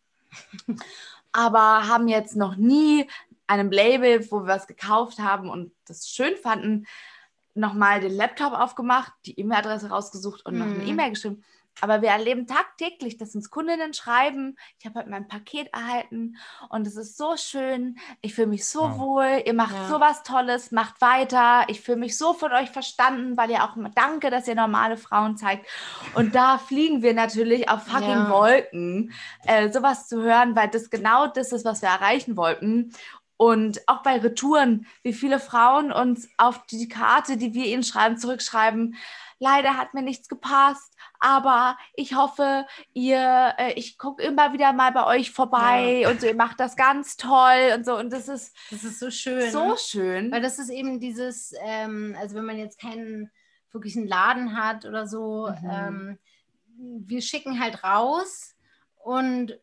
[1.33, 3.05] aber haben jetzt noch nie
[3.47, 6.85] einem Label, wo wir was gekauft haben und das schön fanden,
[7.53, 10.59] nochmal den Laptop aufgemacht, die E-Mail-Adresse rausgesucht und mhm.
[10.59, 10.87] noch eine mhm.
[10.87, 11.43] E-Mail geschrieben.
[11.81, 16.37] Aber wir erleben tagtäglich, dass uns Kundinnen schreiben, ich habe heute mein Paket erhalten
[16.69, 18.97] und es ist so schön, ich fühle mich so wow.
[18.97, 19.87] wohl, ihr macht ja.
[19.89, 23.75] so was Tolles, macht weiter, ich fühle mich so von euch verstanden, weil ihr auch
[23.93, 25.67] danke, dass ihr normale Frauen zeigt.
[26.13, 28.29] Und da fliegen wir natürlich auf fucking ja.
[28.29, 29.11] Wolken,
[29.45, 32.93] äh, sowas zu hören, weil das genau das ist, was wir erreichen wollten.
[33.37, 38.17] Und auch bei Retouren, wie viele Frauen uns auf die Karte, die wir ihnen schreiben,
[38.17, 38.95] zurückschreiben,
[39.39, 44.91] leider hat mir nichts gepasst aber ich hoffe, ihr, äh, ich gucke immer wieder mal
[44.91, 46.09] bei euch vorbei ja.
[46.11, 47.97] und so, ihr macht das ganz toll und so.
[47.97, 49.51] Und das ist, das ist so schön.
[49.51, 49.75] So ne?
[49.77, 50.31] schön.
[50.31, 53.31] Weil das ist eben dieses, ähm, also wenn man jetzt keinen
[53.71, 55.69] wirklichen Laden hat oder so, mhm.
[55.69, 56.19] ähm,
[56.77, 58.55] wir schicken halt raus
[58.97, 59.59] und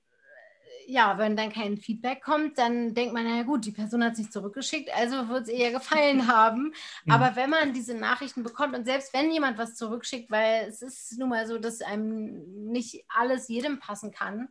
[0.86, 4.30] ja, wenn dann kein Feedback kommt, dann denkt man, na gut, die Person hat sich
[4.30, 6.72] zurückgeschickt, also wird es eher gefallen haben.
[7.04, 7.12] Mhm.
[7.12, 11.18] Aber wenn man diese Nachrichten bekommt und selbst wenn jemand was zurückschickt, weil es ist
[11.18, 14.48] nun mal so, dass einem nicht alles jedem passen kann,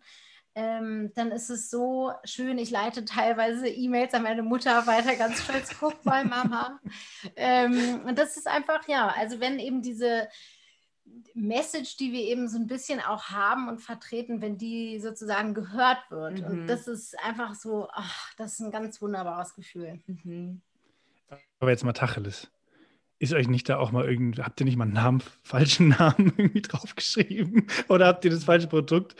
[0.54, 2.58] ähm, dann ist es so schön.
[2.58, 6.80] Ich leite teilweise E-Mails an meine Mutter weiter, ganz stolz, guck mal, Mama.
[7.36, 10.28] ähm, und das ist einfach, ja, also wenn eben diese
[11.34, 16.00] Message, die wir eben so ein bisschen auch haben und vertreten, wenn die sozusagen gehört
[16.10, 16.40] wird.
[16.40, 16.46] Mhm.
[16.46, 20.00] Und das ist einfach so, ach, das ist ein ganz wunderbares Gefühl.
[20.08, 20.62] Mhm.
[21.60, 22.52] Aber jetzt mal Tacheles.
[23.20, 26.34] Ist euch nicht da auch mal irgendwie, habt ihr nicht mal einen Namen, falschen Namen
[26.38, 27.68] irgendwie draufgeschrieben?
[27.88, 29.16] Oder habt ihr das falsche Produkt?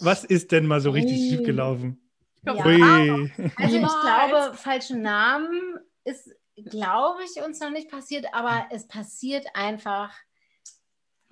[0.00, 2.00] Was ist denn mal so richtig schief gelaufen?
[2.44, 2.54] Ja.
[2.64, 3.30] Ui.
[3.56, 9.46] Also ich glaube, falschen Namen ist, glaube ich, uns noch nicht passiert, aber es passiert
[9.54, 10.12] einfach.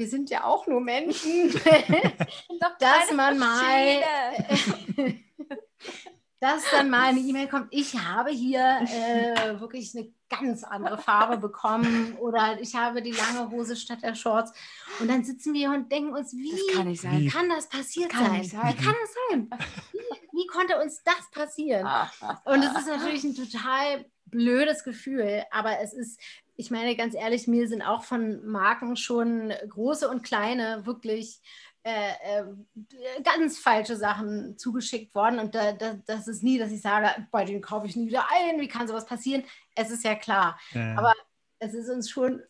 [0.02, 1.52] Wir sind ja auch nur Menschen,
[2.80, 4.02] dass man mal,
[6.40, 7.68] dass dann mal eine E-Mail kommt.
[7.70, 13.48] Ich habe hier äh, wirklich eine ganz andere Farbe bekommen oder ich habe die lange
[13.52, 14.52] Hose statt der Shorts.
[14.98, 17.20] Und dann sitzen wir hier und denken uns, wie Das kann.
[17.20, 17.28] Wie?
[17.28, 18.42] kann das passiert Kann sein?
[18.42, 18.74] sein.
[18.76, 19.50] Wie kann das sein?
[19.92, 21.86] Wie, wie konnte uns das passieren?
[22.44, 26.20] Und es ist natürlich ein total blödes Gefühl, aber es ist,
[26.56, 31.40] ich meine ganz ehrlich, mir sind auch von Marken schon große und kleine wirklich
[31.84, 32.44] äh, äh,
[33.24, 35.38] ganz falsche Sachen zugeschickt worden.
[35.40, 38.24] Und da, da, das ist nie, dass ich sage, bei denen kaufe ich nie wieder
[38.32, 39.44] ein, wie kann sowas passieren?
[39.74, 40.96] Es ist ja klar, Ja.
[40.96, 41.12] aber
[41.58, 42.40] es ist uns schon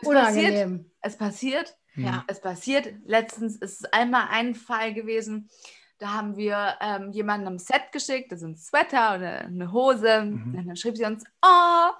[0.00, 0.90] Es unangenehm.
[1.02, 2.24] Es passiert, Ja.
[2.28, 2.88] es passiert.
[3.04, 5.50] Letztens ist es einmal ein Fall gewesen,
[5.98, 10.22] da haben wir ähm, jemanden am Set geschickt, das ist ein Sweater oder eine Hose.
[10.22, 10.54] Mhm.
[10.56, 11.90] Und dann schrieb sie uns, oh,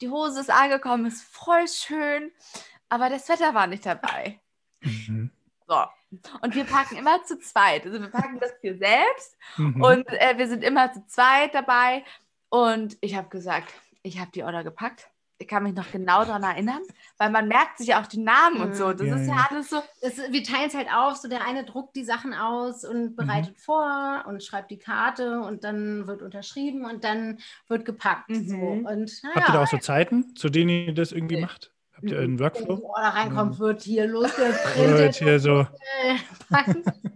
[0.00, 2.32] die Hose ist angekommen, ist voll schön,
[2.88, 4.40] aber der Sweater war nicht dabei.
[4.80, 5.30] Mhm.
[5.66, 5.84] So.
[6.42, 7.84] Und wir packen immer zu zweit.
[7.86, 9.82] Also wir packen das hier selbst Mhm.
[9.82, 12.04] und äh, wir sind immer zu zweit dabei.
[12.48, 13.72] Und ich habe gesagt,
[14.02, 15.08] ich habe die Order gepackt.
[15.38, 16.80] Ich kann mich noch genau daran erinnern,
[17.18, 18.92] weil man merkt sich ja auch die Namen und so.
[18.92, 19.46] Das Ja, ist ja, ja.
[19.50, 19.82] alles so.
[20.00, 23.58] Es, wir teilen es halt auf, so der eine druckt die Sachen aus und bereitet
[23.60, 28.30] vor und schreibt die Karte und dann wird unterschrieben und dann wird gepackt.
[28.30, 28.48] Mhm.
[28.48, 28.56] So.
[28.56, 31.42] Und Habt ihr da auch so Zeiten, zu denen ihr das irgendwie Nee.
[31.42, 31.72] macht?
[31.96, 32.80] Habt ihr einen wenn die Workflow?
[32.84, 35.16] Order reinkommt, wird hier Wird losgeprintet.
[35.16, 35.66] hier so.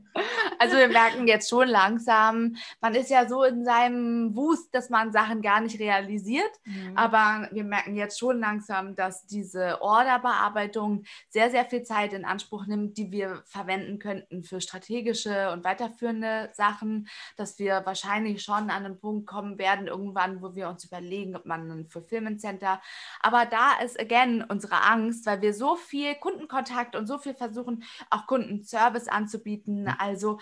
[0.58, 5.12] Also wir merken jetzt schon langsam, man ist ja so in seinem Wust, dass man
[5.12, 6.50] Sachen gar nicht realisiert.
[6.94, 12.66] Aber wir merken jetzt schon langsam, dass diese Orderbearbeitung sehr, sehr viel Zeit in Anspruch
[12.66, 18.70] nimmt, die wir verwenden könnten für strategische und weiterführende Sachen, dass wir wahrscheinlich schon an
[18.70, 22.80] einen Punkt kommen werden, irgendwann, wo wir uns überlegen, ob man ein Fulfillment Center.
[23.20, 27.84] Aber da ist again unsere Angst, weil wir so viel Kundenkontakt und so viel versuchen,
[28.10, 29.88] auch Kundenservice anzubieten.
[30.08, 30.38] Also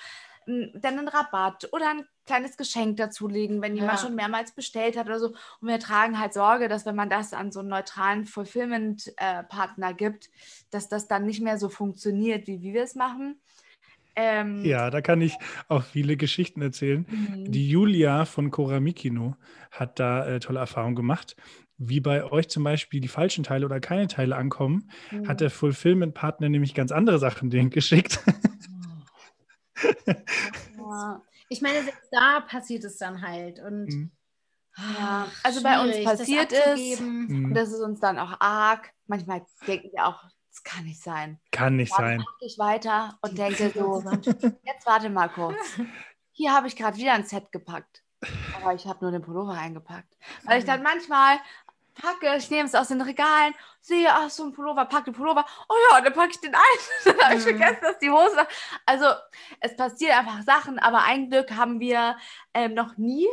[0.47, 4.07] m, dann einen Rabatt oder ein kleines Geschenk dazulegen, wenn jemand Ja.
[4.07, 5.29] schon mehrmals bestellt hat oder so.
[5.61, 10.31] Und wir tragen halt Sorge, dass wenn man das an so einen neutralen Fulfillment-Partner gibt,
[10.71, 13.41] dass das dann nicht mehr so funktioniert, wie, wie wir es machen.
[14.17, 15.37] Ähm, Ja, da kann ich
[15.69, 17.07] auch viele Geschichten erzählen.
[17.09, 17.45] mhm.
[17.53, 19.37] Die Julia von Koramikino
[19.71, 21.37] hat da äh, tolle Erfahrungen gemacht.
[21.79, 25.29] Wie bei euch zum Beispiel die falschen Teile oder keine Teile ankommen, Mhm.
[25.29, 28.21] hat der Fulfillment-Partner nämlich ganz andere Sachen denen geschickt.
[30.79, 31.23] Ja.
[31.49, 33.61] Ich meine, selbst da passiert es dann halt.
[33.61, 34.97] Und Mhm.
[34.99, 37.01] Ja, also bei uns schwierig, das passiert es.
[37.01, 37.47] Mhm.
[37.47, 38.93] Und das ist uns dann auch arg.
[39.07, 41.41] Manchmal denken wir auch, das kann nicht sein.
[41.51, 42.25] Kann nicht Dann sein.
[42.41, 44.03] ich weiter und denke so,
[44.65, 45.57] jetzt warte mal kurz.
[46.33, 48.03] Hier habe ich gerade wieder ein Set gepackt.
[48.61, 50.17] Aber ich habe nur den Pullover eingepackt.
[50.45, 51.39] Weil ich dann manchmal
[51.97, 55.45] packe, ich nehme es aus den Regalen, sehe, ach, so ein Pullover, packe den Pullover,
[55.69, 56.61] oh ja, dann packe ich den ein.
[57.05, 57.59] Dann habe ich Mhm.
[57.59, 58.47] vergessen, dass die Hose.
[58.85, 59.07] Also
[59.61, 62.17] es passieren einfach Sachen, aber ein Glück haben wir
[62.55, 63.27] ähm, noch nie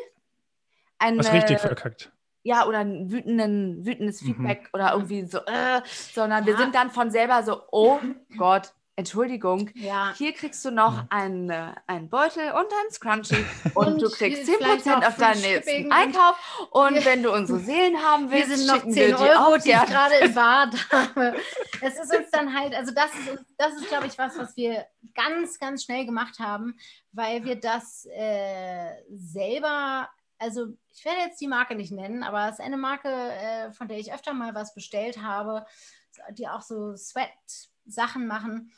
[0.99, 2.11] eine, Was richtig verkackt.
[2.43, 4.25] ja, oder ein wütenden, wütendes Mhm.
[4.27, 5.81] Feedback oder irgendwie so, äh,
[6.13, 6.59] sondern wir Ja.
[6.59, 8.01] sind dann von selber so, oh
[8.37, 10.13] Gott, Entschuldigung, Ja.
[10.15, 11.07] hier kriegst du noch Ja.
[11.09, 15.07] einen, äh, einen Beutel und einen Scrunchie und, Und du kriegst hier vielleicht 10% noch
[15.07, 18.75] auf deinen nächsten Einkauf und Wir- wenn du unsere Seelen haben Wir willst, sind noch
[18.75, 21.35] schicken 10 wir die Euro, auch die ich gerade im Bad habe.
[21.81, 24.85] Es ist uns dann halt, also das ist, das ist glaube ich, was, was wir
[25.15, 26.77] ganz, ganz schnell gemacht haben,
[27.13, 32.59] weil wir das äh, selber, also ich werde jetzt die Marke nicht nennen, aber es
[32.59, 35.65] ist eine Marke, äh, von der ich öfter mal was bestellt habe,
[36.33, 38.71] die auch so Sweat-Sachen machen.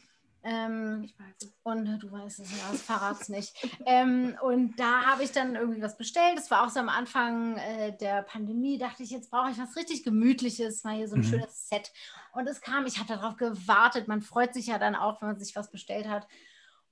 [0.46, 1.54] Ähm, Ich weiß es.
[1.64, 3.56] und du weißt es ja, das verrat's nicht.
[3.88, 6.38] ähm, und da habe ich dann irgendwie was bestellt.
[6.38, 8.78] Das war auch so am Anfang äh, der Pandemie.
[8.78, 11.26] Dachte ich, jetzt brauche ich was richtig Gemütliches, mal hier so ein Mhm.
[11.26, 11.92] schönes Set.
[12.34, 14.08] Und es kam, ich habe darauf gewartet.
[14.08, 16.28] Man freut sich ja dann auch, wenn man sich was bestellt hat.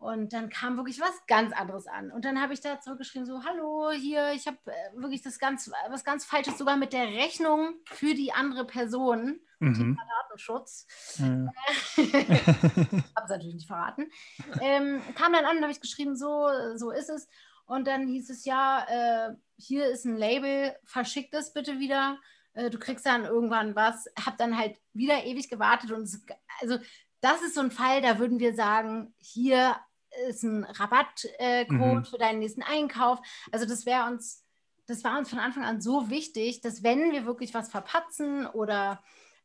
[0.04, 2.12] Und dann kam wirklich was ganz anderes an.
[2.12, 5.72] Und dann habe ich da zurückgeschrieben, so, hallo, hier, ich habe äh, wirklich das ganz,
[5.90, 9.98] was ganz Falsches, sogar mit der Rechnung für die andere Person, Mhm.
[10.28, 10.86] Datenschutz.
[11.20, 11.26] Ja.
[11.96, 14.12] habe es natürlich nicht verraten.
[14.60, 17.30] Ähm, kam dann an und habe ich geschrieben, so, so ist es.
[17.66, 22.18] Und dann hieß es ja, äh, hier ist ein Label, verschick das bitte wieder.
[22.54, 24.10] Äh, du kriegst dann irgendwann was.
[24.26, 25.92] Hab dann halt wieder ewig gewartet.
[25.92, 26.22] Und es,
[26.60, 26.78] also
[27.22, 29.78] das ist so ein Fall, da würden wir sagen, hier
[30.28, 32.06] ist ein Rabattcode äh, Mhm.
[32.06, 33.20] für deinen nächsten Einkauf.
[33.52, 34.46] Also das wäre uns,
[34.88, 39.04] das war uns von Anfang an so wichtig, dass wenn wir wirklich was verpatzen oder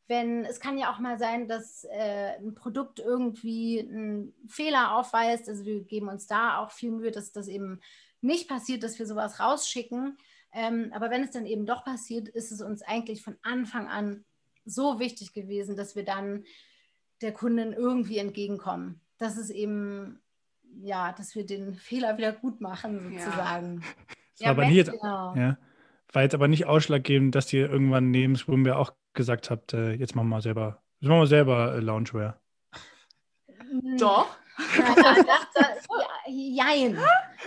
[0.09, 5.49] wenn es kann ja auch mal sein, dass äh, ein Produkt irgendwie einen Fehler aufweist.
[5.49, 7.81] Also wir geben uns da auch viel Mühe, dass das eben
[8.23, 10.16] nicht passiert, dass wir sowas rausschicken.
[10.53, 14.25] Ähm, aber wenn es dann eben doch passiert, ist es uns eigentlich von Anfang an
[14.64, 16.45] so wichtig gewesen, dass wir dann
[17.21, 19.01] der Kundin irgendwie entgegenkommen.
[19.19, 20.21] Das ist eben,
[20.81, 23.83] ja, dass wir den Fehler wieder gut machen, sozusagen.
[24.41, 24.51] Ja.
[24.51, 25.35] Das war aber nicht jetzt, genau.
[25.35, 25.59] ja,
[26.12, 30.14] war jetzt aber nicht ausschlaggebend, dass ihr irgendwann neben Swimwear auch gesagt habt, äh, jetzt
[30.14, 32.41] machen wir selber, jetzt machen wir selber äh, Loungewear.
[33.99, 34.29] Doch.
[36.29, 36.99] jein.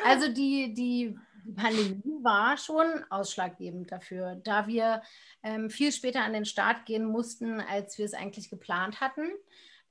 [0.06, 1.18] Also die, die
[1.56, 5.02] Pandemie war schon ausschlaggebend dafür, da wir
[5.44, 9.30] ähm, viel später an den Start gehen mussten, als wir es eigentlich geplant hatten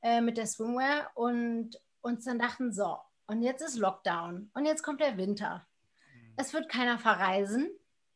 [0.03, 2.97] äh, mit der Swimwear und uns dann dachten, so,
[3.31, 5.67] und jetzt ist Lockdown und jetzt kommt der Winter.
[6.37, 7.71] Es wird keiner verreisen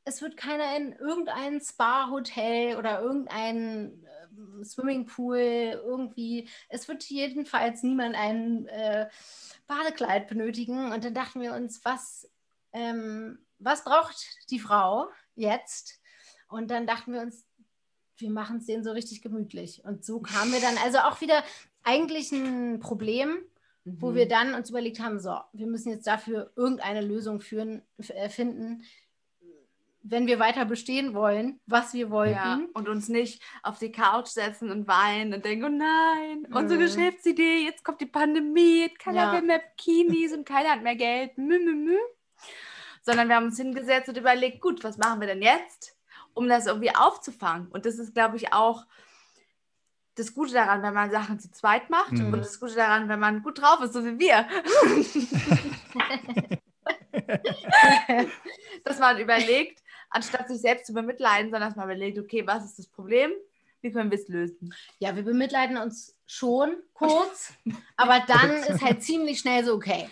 [0.05, 8.15] es wird keiner in irgendein Spa-Hotel oder irgendein äh, Swimmingpool irgendwie, es wird jedenfalls niemand
[8.15, 9.09] ein äh,
[9.67, 10.93] Badekleid benötigen.
[10.93, 12.31] Und dann dachten wir uns, was,
[12.73, 14.17] ähm, was braucht
[14.51, 16.01] die Frau jetzt?
[16.49, 17.47] Und dann dachten wir uns,
[18.19, 19.85] wir machen es denen so richtig gemütlich.
[19.85, 21.43] Und so kamen wir dann also auch wieder
[21.83, 23.39] eigentlich ein Problem,
[23.85, 24.01] mhm.
[24.01, 28.28] wo wir dann uns überlegt haben, so, wir müssen jetzt dafür irgendeine Lösung führen, äh,
[28.28, 28.85] finden,
[30.07, 32.35] wenn wir weiter bestehen wollen, was wir wollten.
[32.35, 36.55] Ja, und uns nicht auf die Couch setzen und weinen und denken, oh nein, mhm.
[36.55, 39.41] unsere Geschäftsidee, jetzt kommt die Pandemie, keiner ja.
[39.41, 41.39] mehr Bikinis und keiner hat mehr Geld.
[41.39, 41.97] Mü, mü, mü.
[43.03, 45.97] Sondern wir haben uns hingesetzt und überlegt, gut, was machen wir denn jetzt,
[46.35, 47.68] um das irgendwie aufzufangen?
[47.68, 48.85] Und das ist, glaube ich, auch
[50.17, 52.33] das Gute daran, wenn man Sachen zu zweit macht mhm.
[52.33, 54.47] und das Gute daran, wenn man gut drauf ist, so wie wir.
[58.85, 62.79] dass man überlegt, anstatt sich selbst zu bemitleiden, sondern dass man überlegt, okay, was ist
[62.79, 63.33] das Problem?
[63.81, 64.75] Wie können wir es lösen?
[64.99, 67.53] Ja, wir bemitleiden uns schon kurz,
[67.97, 70.09] aber dann ist halt ziemlich schnell so, okay,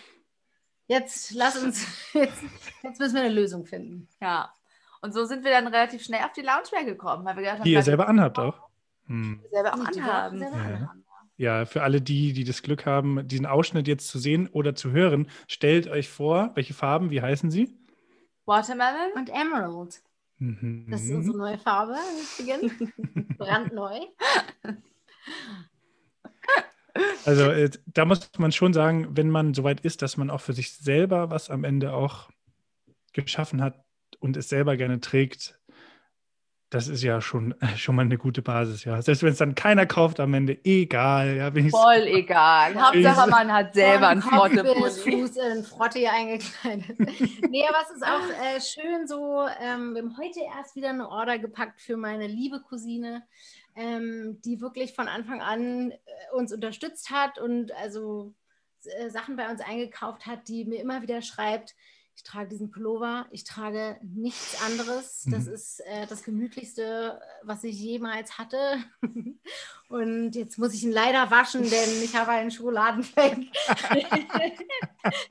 [0.87, 2.43] jetzt lass uns, jetzt,
[2.83, 4.07] jetzt müssen wir eine Lösung finden.
[4.21, 4.53] Ja.
[5.01, 7.65] Und so sind wir dann relativ schnell auf die Loungewear gekommen, weil wir gedacht haben,
[7.65, 8.62] die ihr selber anhabt auch.
[9.13, 9.39] Hm.
[9.51, 10.39] Selber auch anhaben.
[10.39, 10.63] Selber ja.
[10.63, 11.05] anhaben.
[11.37, 14.91] Ja, für alle die, die das Glück haben, diesen Ausschnitt jetzt zu sehen oder zu
[14.91, 17.77] hören, stellt euch vor, welche Farben, wie heißen sie?
[18.45, 20.01] Watermelon und Emerald.
[20.37, 20.87] Mhm.
[20.89, 21.95] Das ist unsere neue Farbe
[23.37, 23.99] Brandneu.
[27.25, 30.53] Also äh, da muss man schon sagen, wenn man soweit ist, dass man auch für
[30.53, 32.29] sich selber was am Ende auch
[33.13, 33.83] geschaffen hat
[34.19, 35.59] und es selber gerne trägt,
[36.73, 38.99] das ist ja schon, schon mal eine gute Basis, ja.
[38.99, 41.35] Selbst wenn es dann keiner kauft am Ende, egal.
[41.35, 42.73] Ja, Voll egal.
[42.81, 44.89] Hauptsache man hat selber ein Frottepulli.
[44.89, 46.99] Fuß in Frotte eingekleidet.
[47.49, 51.07] nee, aber es ist auch äh, schön so, ähm, wir haben heute erst wieder eine
[51.07, 53.23] Order gepackt für meine liebe Cousine,
[53.75, 55.97] ähm, die wirklich von Anfang an äh,
[56.33, 58.33] uns unterstützt hat und also
[58.85, 61.75] äh, Sachen bei uns eingekauft hat, die mir immer wieder schreibt,
[62.15, 65.25] ich trage diesen Pullover, ich trage nichts anderes.
[65.29, 65.53] Das mhm.
[65.53, 68.77] ist äh, das gemütlichste, was ich jemals hatte.
[69.89, 73.37] Und jetzt muss ich ihn leider waschen, denn ich habe einen Schokoladenfleck.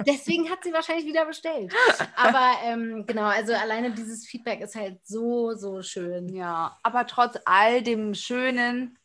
[0.06, 1.72] Deswegen hat sie wahrscheinlich wieder bestellt.
[2.16, 6.28] Aber ähm, genau, also alleine dieses Feedback ist halt so, so schön.
[6.34, 8.98] Ja, aber trotz all dem schönen,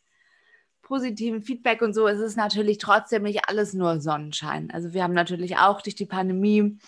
[0.82, 4.72] positiven Feedback und so ist es natürlich trotzdem nicht alles nur Sonnenschein.
[4.72, 6.80] Also wir haben natürlich auch durch die Pandemie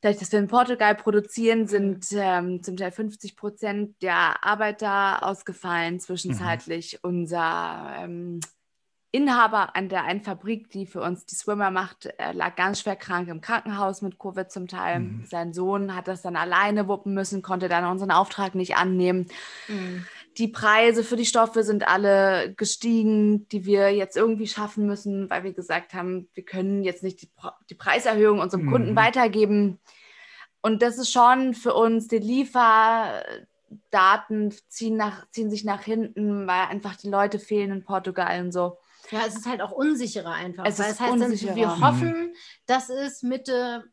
[0.00, 6.00] dadurch, dass wir in Portugal produzieren, sind ähm, zum Teil 50 Prozent der Arbeiter ausgefallen
[6.00, 6.94] zwischenzeitlich.
[7.02, 7.08] Mhm.
[7.08, 8.40] Unser ähm,
[9.10, 12.96] Inhaber an der einen Fabrik, die für uns die Swimmer macht, äh, lag ganz schwer
[12.96, 15.00] krank im Krankenhaus mit Covid zum Teil.
[15.00, 15.24] Mhm.
[15.26, 19.26] Sein Sohn hat das dann alleine wuppen müssen, konnte dann unseren Auftrag nicht annehmen.
[19.68, 20.04] Mhm.
[20.36, 25.42] Die Preise für die Stoffe sind alle gestiegen, die wir jetzt irgendwie schaffen müssen, weil
[25.42, 27.30] wir gesagt haben, wir können jetzt nicht die,
[27.70, 28.70] die Preiserhöhung unserem mhm.
[28.70, 29.80] Kunden weitergeben.
[30.60, 36.66] Und das ist schon für uns, die Lieferdaten ziehen, nach, ziehen sich nach hinten, weil
[36.66, 38.76] einfach die Leute fehlen in Portugal und so.
[39.10, 40.64] Ja, es ist halt auch unsicherer einfach.
[40.66, 41.48] Es weil es heißt unsicherer.
[41.48, 42.34] dann, wir hoffen,
[42.66, 43.84] dass es Mitte,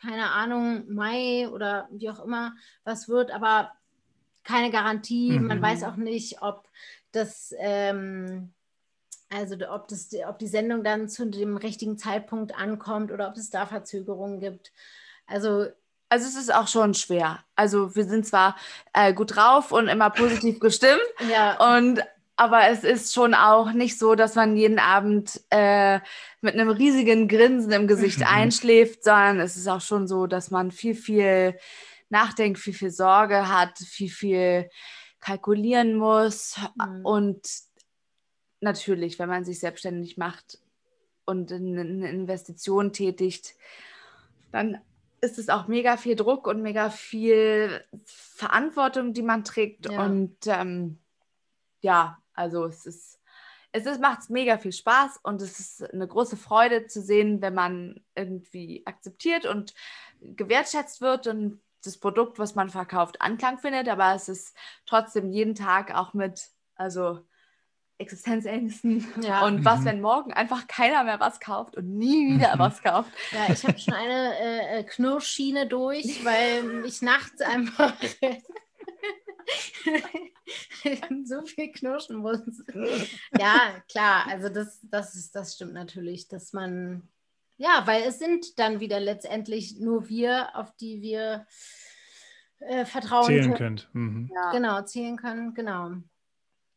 [0.00, 2.54] keine Ahnung, Mai oder wie auch immer
[2.84, 3.72] was wird, aber
[4.42, 5.38] keine Garantie.
[5.38, 5.46] Mhm.
[5.46, 6.68] Man weiß auch nicht, ob
[7.12, 8.52] das, ähm,
[9.30, 13.50] also ob, das, ob die Sendung dann zu dem richtigen Zeitpunkt ankommt oder ob es
[13.50, 14.72] da Verzögerungen gibt.
[15.26, 15.66] Also
[16.10, 17.40] also es ist auch schon schwer.
[17.56, 18.56] Also wir sind zwar
[18.92, 21.76] äh, gut drauf und immer positiv gestimmt, ja.
[21.76, 22.04] und
[22.36, 26.00] aber es ist schon auch nicht so, dass man jeden Abend äh,
[26.40, 28.26] mit einem riesigen Grinsen im Gesicht mhm.
[28.26, 31.56] einschläft, sondern es ist auch schon so, dass man viel, viel
[32.08, 34.70] nachdenkt, viel, viel Sorge hat, viel, viel
[35.20, 36.56] kalkulieren muss.
[36.76, 37.04] Mhm.
[37.04, 37.48] Und
[38.60, 40.58] natürlich, wenn man sich selbstständig macht
[41.24, 43.54] und eine eine Investition tätigt,
[44.50, 44.80] dann
[45.20, 49.90] ist es auch mega viel Druck und mega viel Verantwortung, die man trägt.
[49.90, 50.04] Ja.
[50.04, 50.98] Und ähm,
[51.80, 53.20] ja, also es ist,
[53.72, 57.54] es ist, macht mega viel Spaß und es ist eine große Freude zu sehen, wenn
[57.54, 59.74] man irgendwie akzeptiert und
[60.20, 63.88] gewertschätzt wird und das Produkt, was man verkauft, Anklang findet.
[63.88, 64.56] Aber es ist
[64.86, 67.20] trotzdem jeden Tag auch mit, also
[67.98, 69.06] Existenzängsten.
[69.22, 69.44] Ja.
[69.46, 69.84] Und was, Mhm.
[69.84, 72.58] wenn morgen einfach keiner mehr was kauft und nie wieder Mhm.
[72.58, 73.10] was kauft?
[73.32, 77.94] Ja, ich habe schon eine äh, äh, Knirschschiene durch, weil ich nachts einfach
[81.24, 82.40] so viel knirschen muss.
[83.38, 87.08] Ja, klar, also das, das, ist, das stimmt natürlich, dass man,
[87.56, 91.46] ja, weil es sind dann wieder letztendlich nur wir, auf die wir
[92.60, 93.56] äh, vertrauen Zählen können.
[93.56, 93.88] könnt.
[93.92, 94.30] Mhm.
[94.34, 94.50] Ja.
[94.52, 95.92] Genau, zählen können, genau.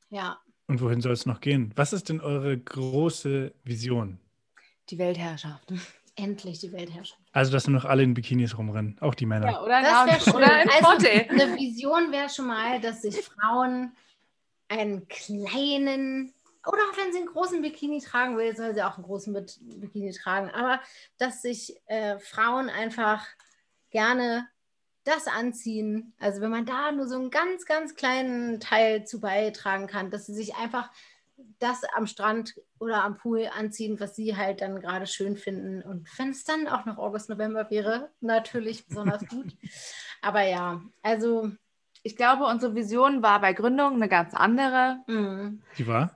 [0.10, 1.74] Ja, Und wohin soll es noch gehen?
[1.76, 4.20] Was ist denn eure große Vision?
[4.90, 5.74] Die Weltherrschaft.
[6.18, 7.22] Endlich die Weltherrschaft.
[7.32, 9.52] Also, dass nur noch alle in Bikinis rumrennen, auch die Männer.
[9.52, 13.96] Ja, oder, Das oder in Also, eine Vision wäre schon mal, dass sich Frauen
[14.68, 16.34] einen kleinen,
[16.66, 20.12] oder auch wenn sie einen großen Bikini tragen will, soll sie auch einen großen Bikini
[20.12, 20.82] tragen, aber
[21.18, 23.26] dass sich äh, Frauen einfach
[23.92, 24.48] gerne
[25.04, 26.14] das anziehen.
[26.20, 30.26] Also wenn man da nur so einen ganz, ganz kleinen Teil zu beitragen kann, dass
[30.26, 30.90] sie sich einfach
[31.60, 35.82] das am Strand oder am Pool anziehen, was sie halt dann gerade schön finden.
[35.82, 39.56] Und wenn es dann auch noch August, November wäre, natürlich besonders gut.
[40.22, 41.52] Aber ja, also
[42.04, 44.98] Ich glaube, unsere Vision war bei Gründung eine ganz andere.
[45.08, 46.12] mh, Die war?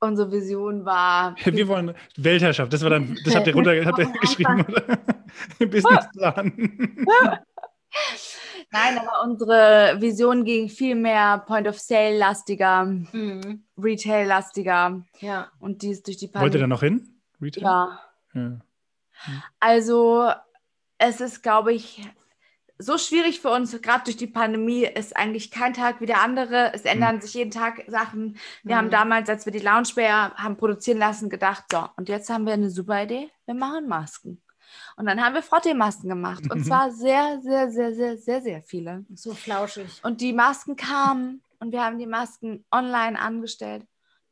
[0.00, 2.72] Unsere Vision war, Wir wollen Weltherrschaft.
[2.72, 4.98] Das war dann, das habt ihr runter, habt ihr geschrieben, oder?
[5.66, 6.52] Businessplan.
[8.74, 13.40] Nein, aber unsere Vision ging viel mehr Point-of-Sale-lastiger, mh,
[13.78, 15.02] Retail-lastiger.
[15.20, 15.48] ja.
[15.60, 16.68] Und die ist durch die Wollt ihr da Pandemie.
[16.68, 17.20] noch hin?
[17.40, 17.62] Retail?
[17.62, 18.00] Ja.
[18.34, 18.58] ja.
[19.60, 20.30] Also
[20.98, 22.06] es ist, glaube ich,
[22.78, 26.72] so schwierig für uns, gerade durch die Pandemie, ist eigentlich kein Tag wie der andere.
[26.74, 28.36] Es ändern sich jeden Tag Sachen.
[28.64, 28.90] Wir haben Mhm.
[28.90, 32.70] damals, als wir die Loungewear haben produzieren lassen, gedacht, so, und jetzt haben wir eine
[32.70, 34.42] super Idee, wir machen Masken.
[34.96, 36.44] Und dann haben wir Frottee-Masken gemacht.
[36.50, 36.64] Und Mhm.
[36.64, 39.04] zwar sehr, sehr, sehr, sehr, sehr, sehr viele.
[39.14, 40.00] So flauschig.
[40.02, 43.84] Und die Masken kamen und wir haben die Masken online angestellt.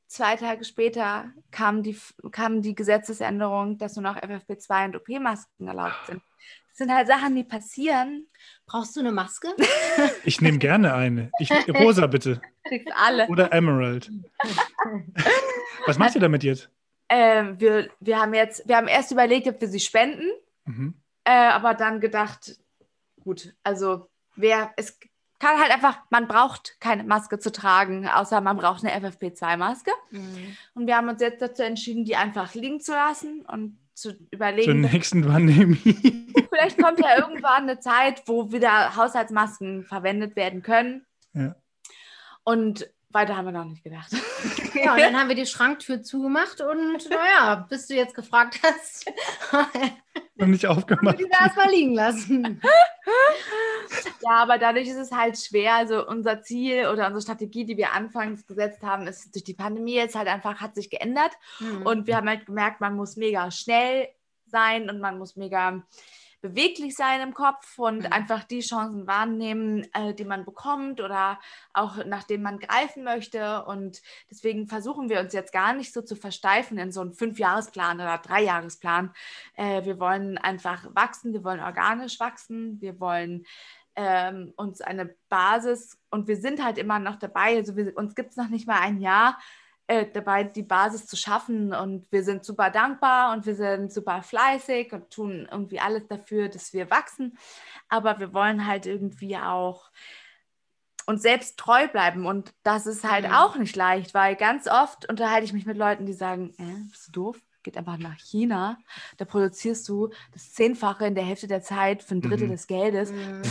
[0.06, 1.98] Zwei Tage später kam die,
[2.30, 6.22] kam die Gesetzesänderung, dass nur noch FFP2 und OP-Masken erlaubt sind.
[6.68, 8.26] Das sind halt Sachen, die passieren.
[8.66, 9.48] Brauchst du eine Maske?
[10.24, 11.30] Ich nehme gerne eine.
[11.38, 12.40] Ich, rosa bitte.
[12.64, 13.26] Kriegst alle.
[13.28, 14.10] Oder Emerald.
[15.86, 16.70] Was macht ihr damit jetzt?
[17.08, 20.24] Ähm, wir, wir haben jetzt, wir haben erst überlegt, ob wir sie spenden,
[20.64, 20.94] Mhm.
[21.24, 22.58] äh, aber dann gedacht,
[23.22, 24.98] gut, also wer, es
[25.38, 29.90] kann halt einfach, man braucht keine Maske zu tragen, außer man braucht eine FFP2-Maske.
[30.10, 30.56] Mhm.
[30.74, 34.26] Und wir haben uns jetzt dazu entschieden, die einfach liegen zu lassen und zu Zur
[34.30, 36.32] überlegen, nächsten Pandemie.
[36.48, 41.04] vielleicht kommt ja irgendwann eine Zeit, wo wieder Haushaltsmasken verwendet werden können.
[41.34, 41.56] Ja.
[42.44, 44.12] Und weiter haben wir noch nicht gedacht.
[44.74, 49.12] Ja, und dann haben wir die Schranktür zugemacht und naja, bis du jetzt gefragt hast,
[50.34, 51.18] Noch nicht haben wir aufgemacht.
[51.18, 52.60] die da erstmal liegen lassen.
[54.22, 55.74] Ja, aber dadurch ist es halt schwer.
[55.74, 59.94] Also unser Ziel oder unsere Strategie, die wir anfangs gesetzt haben, ist durch die Pandemie
[59.94, 61.32] jetzt halt einfach, hat sich geändert.
[61.58, 61.82] Mhm.
[61.82, 64.08] Und wir haben halt gemerkt, man muss mega schnell
[64.46, 65.82] sein und man muss mega
[66.42, 68.12] beweglich sein im Kopf und Mhm.
[68.12, 71.40] einfach die Chancen wahrnehmen, äh, die man bekommt oder
[71.72, 73.64] auch nach denen man greifen möchte.
[73.64, 77.96] Und deswegen versuchen wir uns jetzt gar nicht so zu versteifen in so einen Fünfjahresplan
[78.00, 79.14] oder Dreijahresplan.
[79.54, 83.46] Äh, wir wollen einfach wachsen, wir wollen organisch wachsen, wir wollen
[83.94, 88.30] ähm, uns eine Basis und wir sind halt immer noch dabei, also wir, uns gibt
[88.30, 89.38] es noch nicht mal ein Jahr
[89.92, 94.22] äh, dabei, die Basis zu schaffen und wir sind super dankbar und wir sind super
[94.22, 97.36] fleißig und tun irgendwie alles dafür, dass wir wachsen,
[97.88, 99.90] aber wir wollen halt irgendwie auch
[101.04, 103.34] uns selbst treu bleiben und das ist halt Mhm.
[103.34, 107.08] auch nicht leicht, weil ganz oft unterhalte ich mich mit Leuten, die sagen, äh, bist
[107.08, 107.40] du doof?
[107.62, 108.76] Geht einfach nach China,
[109.18, 112.52] da produzierst du das Zehnfache in der Hälfte der Zeit für ein Drittel Mhm.
[112.52, 113.12] des Geldes.
[113.12, 113.42] Mhm.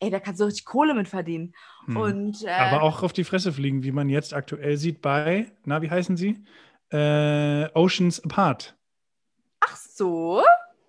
[0.00, 1.54] Ey, da kannst du richtig Kohle mit verdienen.
[1.86, 1.96] Mhm.
[1.96, 5.80] Und, äh, Aber auch auf die Fresse fliegen, wie man jetzt aktuell sieht bei, na,
[5.82, 6.42] wie heißen sie?
[6.90, 8.76] Äh, Oceans Apart.
[9.60, 10.42] ach so.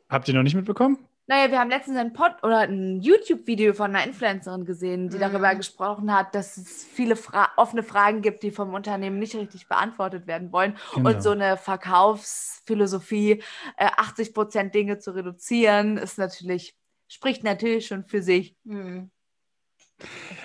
[0.09, 0.97] Habt ihr noch nicht mitbekommen?
[1.33, 5.21] Naja, wir haben letztens ein Pod oder ein YouTube-Video von einer Influencerin gesehen, die Mhm.
[5.21, 9.67] darüber gesprochen hat, dass es viele Fra offene Fragen gibt, die vom Unternehmen nicht richtig
[9.67, 10.77] beantwortet werden wollen.
[10.93, 11.09] Genau.
[11.09, 13.41] Und so eine Verkaufsphilosophie,
[13.77, 16.77] äh, 80 Prozent Dinge zu reduzieren, ist natürlich,
[17.07, 18.55] spricht natürlich schon für sich.
[18.63, 19.09] Mhm.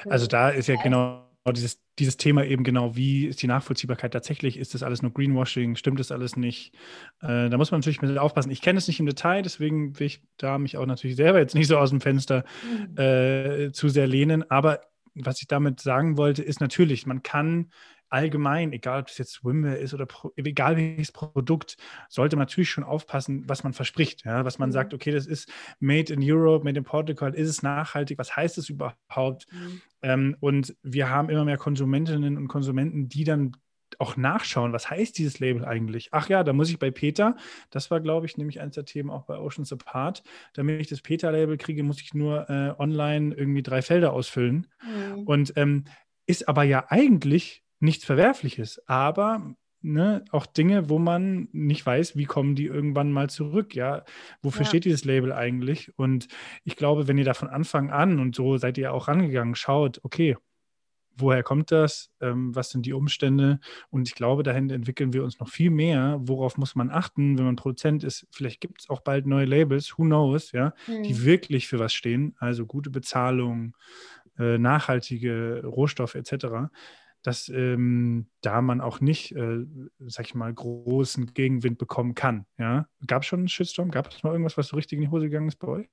[0.09, 4.57] Also da ist ja genau dieses, dieses Thema eben genau, wie ist die Nachvollziehbarkeit tatsächlich?
[4.59, 5.76] Ist das alles nur Greenwashing?
[5.76, 6.74] Stimmt das alles nicht?
[7.20, 8.51] Äh, da muss man natürlich mit aufpassen.
[8.51, 11.55] Ich kenne es nicht im Detail, deswegen will ich da mich auch natürlich selber jetzt
[11.57, 12.99] nicht so aus dem Fenster mhm.
[12.99, 14.51] äh, zu sehr lehnen.
[14.51, 14.80] Aber
[15.14, 17.70] was ich damit sagen wollte, ist natürlich, man kann
[18.11, 21.77] allgemein, egal ob es jetzt Swimwear ist oder pro, egal welches Produkt,
[22.09, 24.25] sollte man natürlich schon aufpassen, was man verspricht.
[24.25, 24.45] Ja?
[24.45, 24.73] Was man mhm.
[24.73, 25.51] sagt, okay, das ist
[25.81, 29.47] made in Europe, made in Portugal, ist es nachhaltig, was heißt es überhaupt?
[29.53, 29.81] Mhm.
[30.03, 33.53] Ähm, und wir haben immer mehr Konsumentinnen und Konsumenten, die dann
[33.99, 36.11] auch nachschauen, was heißt dieses Label eigentlich?
[36.13, 37.37] Ach ja, da muss ich bei Peter,
[37.71, 41.01] das war, glaube ich, nämlich eines der Themen auch bei Oceans Apart, damit ich das
[41.01, 44.67] Peter-Label kriege, muss ich nur äh, online irgendwie drei Felder ausfüllen.
[44.83, 45.23] Mhm.
[45.23, 45.85] Und ähm,
[46.27, 52.24] ist aber ja eigentlich nichts Verwerfliches, aber ne, auch Dinge, wo man nicht weiß, wie
[52.24, 54.05] kommen die irgendwann mal zurück, ja.
[54.43, 54.68] Wofür ja.
[54.68, 55.97] steht dieses Label eigentlich?
[55.97, 56.29] Und
[56.64, 60.01] ich glaube, wenn ihr da von Anfang an und so seid ihr auch rangegangen, schaut,
[60.03, 60.37] okay,
[61.16, 62.11] woher kommt das?
[62.20, 63.61] Ähm, was sind die Umstände?
[63.91, 66.18] Und ich glaube, dahin entwickeln wir uns noch viel mehr.
[66.20, 68.26] Worauf muss man achten, wenn man Produzent ist?
[68.31, 71.03] Vielleicht gibt es auch bald neue Labels, who knows, ja, mhm.
[71.03, 73.76] die wirklich für was stehen, also gute Bezahlung,
[74.39, 76.68] äh, nachhaltige Rohstoffe etc
[77.23, 79.64] dass ähm, da man auch nicht, äh,
[80.07, 82.47] sag ich mal, großen Gegenwind bekommen kann.
[82.59, 82.89] Ja?
[83.07, 83.91] Gab es schon einen Shitstorm?
[83.91, 85.89] Gab es mal irgendwas, was so richtig in die Hose gegangen ist bei euch?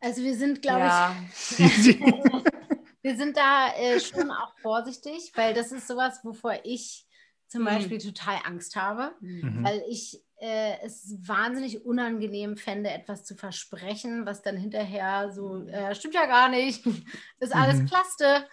[0.00, 1.16] Also wir sind, glaube ja.
[1.58, 2.00] ich,
[3.02, 7.06] wir sind da äh, schon auch vorsichtig, weil das ist sowas, wovor ich
[7.48, 7.66] zum mhm.
[7.66, 9.62] Beispiel total Angst habe, mhm.
[9.62, 15.94] weil ich äh, es wahnsinnig unangenehm fände, etwas zu versprechen, was dann hinterher so, äh,
[15.94, 16.86] stimmt ja gar nicht,
[17.40, 17.86] ist alles mhm.
[17.86, 18.46] Plaste.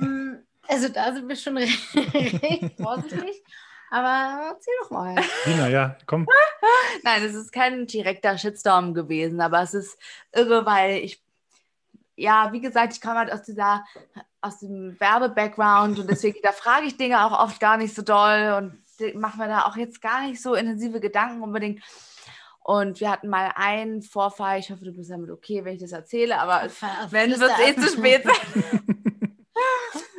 [0.00, 3.42] Ähm, also da sind wir schon recht vorsichtig.
[3.90, 5.16] Aber erzähl doch mal.
[5.46, 6.26] Dina, ja, komm.
[7.02, 9.98] Nein, es ist kein direkter Shitstorm gewesen, aber es ist
[10.32, 11.22] irre, weil ich,
[12.14, 13.84] ja, wie gesagt, ich komme halt aus dieser,
[14.42, 18.54] aus dem Werbe-Background und deswegen, da frage ich Dinge auch oft gar nicht so doll
[18.58, 21.82] und mache mir da auch jetzt gar nicht so intensive Gedanken unbedingt.
[22.60, 25.92] Und wir hatten mal einen Vorfall, ich hoffe, du bist damit okay, wenn ich das
[25.92, 26.68] erzähle, aber
[27.08, 28.84] wenn es eh zu spät sein.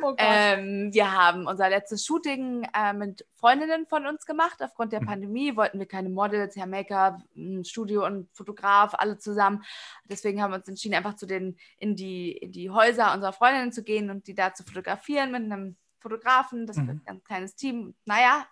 [0.02, 4.62] Oh ähm, wir haben unser letztes Shooting äh, mit Freundinnen von uns gemacht.
[4.62, 5.06] Aufgrund der mhm.
[5.06, 7.20] Pandemie wollten wir keine Models, Hair Make-up,
[7.62, 9.62] Studio und Fotograf, alle zusammen.
[10.04, 13.72] Deswegen haben wir uns entschieden, einfach zu den, in, die, in die Häuser unserer Freundinnen
[13.72, 16.66] zu gehen und die da zu fotografieren mit einem Fotografen.
[16.66, 16.88] Das mhm.
[16.88, 17.94] wird ein ganz kleines Team.
[18.04, 18.46] Naja,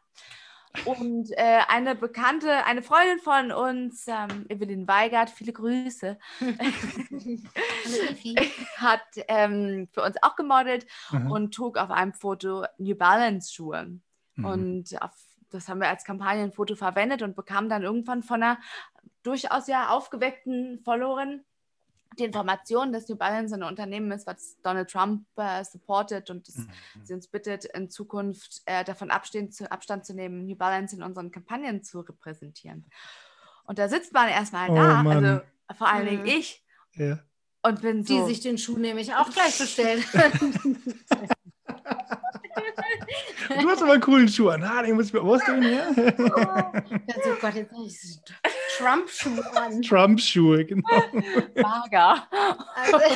[0.84, 6.18] und äh, eine Bekannte, eine Freundin von uns, ähm, Evelyn Weigert, viele Grüße,
[8.76, 11.30] hat ähm, für uns auch gemodelt mhm.
[11.30, 13.98] und trug auf einem Foto New Balance Schuhe.
[14.34, 14.44] Mhm.
[14.44, 15.12] Und auf,
[15.50, 18.58] das haben wir als Kampagnenfoto verwendet und bekamen dann irgendwann von einer
[19.22, 21.44] durchaus ja aufgeweckten Followerin
[22.16, 26.56] die Information, dass New Balance ein Unternehmen ist, was Donald Trump äh, supportet und das,
[26.56, 26.70] mhm.
[27.04, 31.02] sie uns bittet, in Zukunft äh, davon Abstand zu, Abstand zu nehmen, New Balance in
[31.02, 32.86] unseren Kampagnen zu repräsentieren.
[33.64, 35.24] Und da sitzt man erstmal oh, da, Mann.
[35.24, 35.42] also
[35.76, 36.28] vor allen Dingen mhm.
[36.28, 36.64] ich.
[36.94, 37.18] Ja.
[37.62, 38.14] Und bin so.
[38.26, 40.04] Die sich den Schuh nämlich auch gleich bestellt.
[43.60, 44.62] Du hast aber einen coolen Schuh an.
[44.62, 46.14] Ah, den muss ich mir hier.
[46.18, 48.18] Oh, Gott, jetzt ich
[48.78, 49.82] Trump-Schuhe an.
[49.88, 50.88] Trump-Schuhe, genau.
[51.56, 52.28] Mager.
[52.74, 52.98] Also,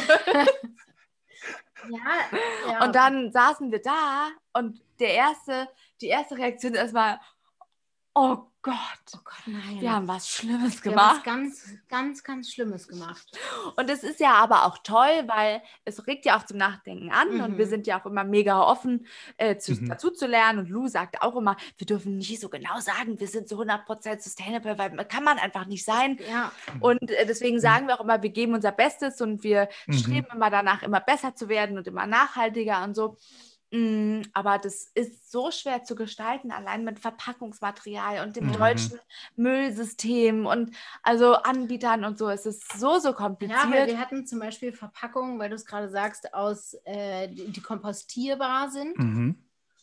[1.90, 1.98] ja,
[2.68, 2.84] ja.
[2.84, 5.68] Und dann saßen wir da und der erste,
[6.00, 7.20] die erste Reaktion ist erstmal,
[8.14, 8.74] oh Gott,
[9.16, 9.80] oh Gott, nein.
[9.80, 11.24] Wir haben was Schlimmes gemacht.
[11.24, 13.26] Wir haben was ganz, ganz, ganz Schlimmes gemacht.
[13.76, 17.34] Und es ist ja aber auch toll, weil es regt ja auch zum Nachdenken an
[17.34, 17.40] mhm.
[17.40, 17.70] und wir mhm.
[17.70, 19.88] sind ja auch immer mega offen, äh, zu, mhm.
[19.88, 20.60] dazu zu lernen.
[20.60, 24.22] Und Lou sagt auch immer, wir dürfen nicht so genau sagen, wir sind so 100%
[24.22, 26.20] sustainable, weil kann man einfach nicht sein.
[26.30, 26.52] Ja.
[26.78, 27.60] Und äh, deswegen mhm.
[27.60, 29.92] sagen wir auch immer, wir geben unser Bestes und wir mhm.
[29.94, 33.16] streben immer danach, immer besser zu werden und immer nachhaltiger und so.
[33.72, 38.52] Mm, aber das ist so schwer zu gestalten, allein mit Verpackungsmaterial und dem mhm.
[38.52, 39.00] deutschen
[39.36, 42.28] Müllsystem und also Anbietern und so.
[42.28, 43.64] Es ist so, so kompliziert.
[43.64, 47.50] Ja, weil wir hatten zum Beispiel Verpackungen, weil du es gerade sagst, aus, äh, die,
[47.50, 48.98] die kompostierbar sind.
[48.98, 49.36] Mhm.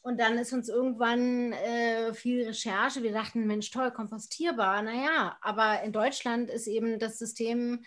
[0.03, 3.01] Und dann ist uns irgendwann äh, viel Recherche.
[3.01, 4.83] Wir dachten, Mensch, toll, kompostierbar.
[4.83, 7.83] Naja, aber in Deutschland ist eben das System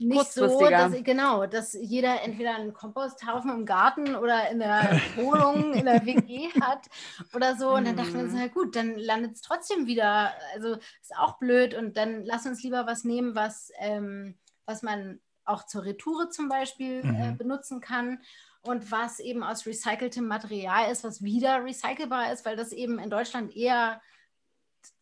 [0.00, 5.74] nicht so, dass, genau, dass jeder entweder einen Komposthaufen im Garten oder in der Wohnung,
[5.74, 6.86] in der WG hat
[7.34, 7.74] oder so.
[7.74, 8.38] Und dann dachten wir uns, mhm.
[8.40, 10.32] na gut, dann landet es trotzdem wieder.
[10.54, 11.74] Also ist auch blöd.
[11.74, 16.48] Und dann lass uns lieber was nehmen, was, ähm, was man auch zur Retoure zum
[16.48, 17.22] Beispiel äh, mhm.
[17.22, 18.20] äh, benutzen kann.
[18.62, 23.10] Und was eben aus recyceltem Material ist, was wieder recycelbar ist, weil das eben in
[23.10, 24.00] Deutschland eher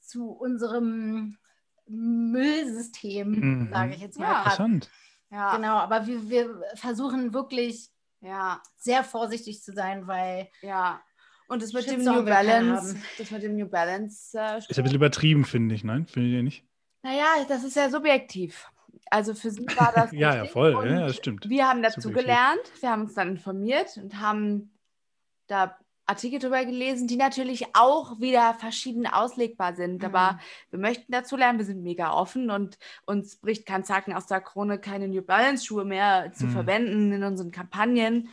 [0.00, 1.38] zu unserem
[1.88, 3.68] Müllsystem, mhm.
[3.72, 4.26] sage ich jetzt mal.
[4.26, 4.90] Ja, interessant.
[5.30, 5.56] Ja.
[5.56, 11.00] Genau, aber wir, wir versuchen wirklich Ja, sehr vorsichtig zu sein, weil ja.
[11.48, 14.96] Und das mit dem New Balance, das mit dem New Balance äh, Ist ein bisschen
[14.96, 16.06] übertrieben, finde ich, nein?
[16.06, 16.64] Findet ihr nicht?
[17.02, 18.66] Naja, das ist ja subjektiv.
[19.10, 20.12] Also für sie war das.
[20.12, 20.72] Ja, ja, voll.
[20.86, 21.48] Ja, das stimmt.
[21.48, 22.26] Wir haben dazu Subjektiv.
[22.26, 24.74] gelernt, wir haben uns dann informiert und haben
[25.46, 25.78] da
[26.08, 29.98] Artikel drüber gelesen, die natürlich auch wieder verschieden auslegbar sind.
[29.98, 30.04] Mhm.
[30.06, 30.40] Aber
[30.70, 34.40] wir möchten dazu lernen, wir sind mega offen und uns bricht kein Zacken aus der
[34.40, 36.50] Krone, keine New Balance Schuhe mehr zu Mhm.
[36.50, 38.30] verwenden in unseren Kampagnen.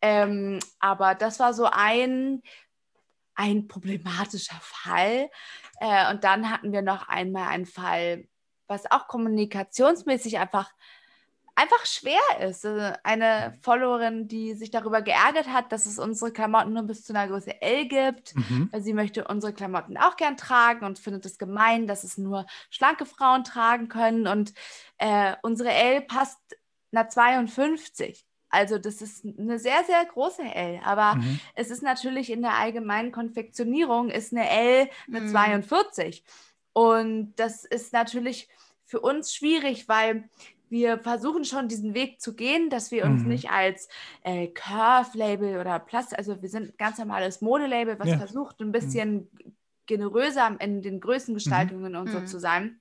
[0.00, 2.42] Ähm, aber das war so ein,
[3.34, 5.28] ein problematischer Fall.
[5.80, 8.28] Äh, und dann hatten wir noch einmal einen Fall,
[8.68, 10.70] was auch kommunikationsmäßig einfach,
[11.58, 12.64] einfach schwer ist.
[12.64, 17.12] Äh, Eine Followerin, die sich darüber geärgert hat, dass es unsere Klamotten nur bis zu
[17.12, 18.34] einer Größe L gibt.
[18.36, 18.68] Mhm.
[18.70, 22.46] Weil Sie möchte unsere Klamotten auch gern tragen und findet es gemein, dass es nur
[22.70, 24.26] schlanke Frauen tragen können.
[24.26, 24.54] Und
[24.98, 26.38] äh, unsere L passt
[26.92, 28.24] einer 52.
[28.50, 30.80] Also das ist eine sehr, sehr große L.
[30.84, 31.40] Aber Mhm.
[31.54, 35.28] es ist natürlich in der allgemeinen Konfektionierung ist eine L eine Mhm.
[35.28, 36.24] 42.
[36.72, 38.48] Und das ist natürlich
[38.86, 40.30] für uns schwierig, weil
[40.70, 43.28] wir versuchen schon diesen Weg zu gehen, dass wir uns Mhm.
[43.30, 43.88] nicht als
[44.22, 48.16] äh, Curve-Label oder Plus, also wir sind ein ganz normales Modelabel, was Ja.
[48.18, 49.30] versucht, ein bisschen
[49.86, 52.26] generöser in den Größengestaltungen und so Mhm.
[52.26, 52.80] zu sein.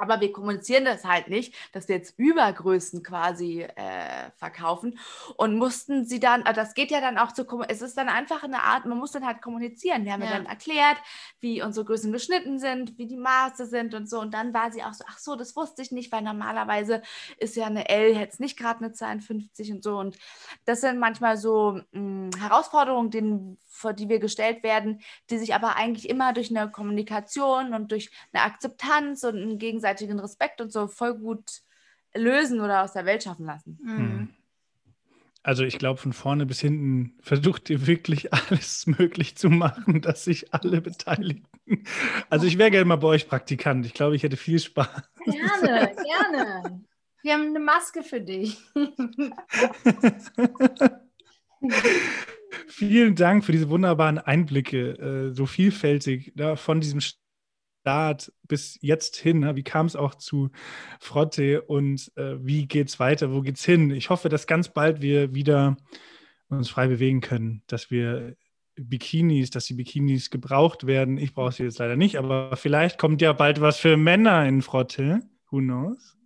[0.00, 4.98] Aber wir kommunizieren das halt nicht, dass wir jetzt Übergrößen quasi äh, verkaufen
[5.36, 8.42] und mussten sie dann, äh, das geht ja dann auch zu, es ist dann einfach
[8.42, 10.04] eine Art, man muss dann halt kommunizieren.
[10.04, 10.36] Wir haben ja, Ja.
[10.38, 10.96] dann erklärt,
[11.40, 14.20] wie unsere Größen geschnitten sind, wie die Maße sind und so.
[14.20, 17.02] Und dann war sie auch so, ach so, das wusste ich nicht, weil normalerweise
[17.38, 19.98] ist ja eine L jetzt nicht gerade eine 52 und so.
[19.98, 20.16] Und
[20.64, 25.00] das sind manchmal so mh, Herausforderungen, denen, vor die wir gestellt werden,
[25.30, 30.20] die sich aber eigentlich immer durch eine Kommunikation und durch eine Akzeptanz und einen gegenseitigen
[30.20, 31.62] Respekt und so voll gut
[32.14, 33.78] lösen oder aus der Welt schaffen lassen.
[33.82, 33.96] Mhm.
[33.96, 34.28] Mhm.
[35.42, 40.24] Also ich glaube, von vorne bis hinten versucht ihr wirklich alles möglich zu machen, dass
[40.24, 41.46] sich alle beteiligen.
[42.28, 43.86] Also ich wäre gerne mal bei euch Praktikant.
[43.86, 45.02] Ich glaube, ich hätte viel Spaß.
[45.24, 46.84] Gerne, gerne.
[47.22, 48.58] Wir haben eine Maske für dich.
[52.66, 54.90] Vielen Dank für diese wunderbaren Einblicke,
[55.30, 59.40] äh, so vielfältig ja, von diesem Start bis jetzt hin.
[59.40, 59.56] ne?
[59.56, 60.50] Wie kam es auch zu
[61.00, 63.32] Frotte und äh, wie geht es weiter?
[63.32, 63.90] Wo geht's hin?
[63.90, 65.76] Ich hoffe, dass ganz bald wir wieder
[66.48, 68.36] uns frei bewegen können, dass wir
[68.76, 71.18] Bikinis, dass die Bikinis gebraucht werden.
[71.18, 74.62] Ich brauche sie jetzt leider nicht, aber vielleicht kommt ja bald was für Männer in
[74.62, 75.20] Frotte.
[75.50, 76.16] Who knows?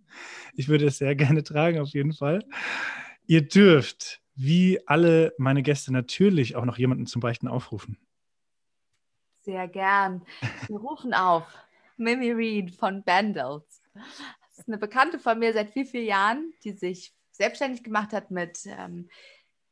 [0.53, 2.43] Ich würde es sehr gerne tragen, auf jeden Fall.
[3.27, 7.97] Ihr dürft, wie alle meine Gäste, natürlich auch noch jemanden zum Beichten aufrufen.
[9.41, 10.25] Sehr gern.
[10.67, 11.43] Wir rufen auf
[11.97, 13.81] Mimi Reed von Bandels.
[13.93, 18.31] Das ist eine Bekannte von mir seit vielen, vielen Jahren, die sich selbstständig gemacht hat
[18.31, 19.09] mit ähm,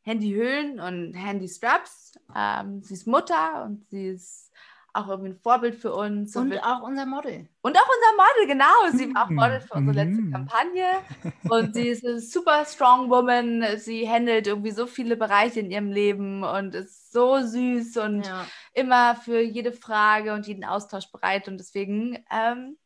[0.01, 2.20] Handyhüllen und Handystraps.
[2.36, 4.51] Ähm, sie ist Mutter und sie ist
[4.93, 6.35] auch irgendwie ein Vorbild für uns.
[6.35, 7.47] Und wir- auch unser Model.
[7.61, 8.97] Und auch unser Model, genau.
[8.97, 9.35] Sie war auch Mhm.
[9.35, 10.31] Model für unsere letzte Mhm.
[10.31, 10.85] Kampagne.
[11.51, 13.65] Und sie ist eine super strong woman.
[13.77, 18.45] Sie handelt irgendwie so viele Bereiche in ihrem Leben und ist so süß und Ja.
[18.73, 21.47] immer für jede Frage und jeden Austausch bereit.
[21.47, 22.77] Und deswegen ähm,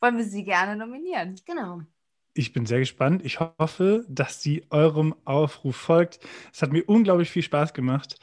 [0.00, 1.34] wollen wir sie gerne nominieren.
[1.46, 1.80] Genau.
[2.34, 3.24] Ich bin sehr gespannt.
[3.24, 6.20] Ich hoffe, dass sie eurem Aufruf folgt.
[6.52, 8.18] Es hat mir unglaublich viel Spaß gemacht,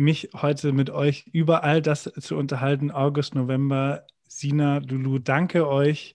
[0.00, 2.90] mich heute mit euch über all das zu unterhalten.
[2.90, 6.14] August, November, Sina, Lulu, danke euch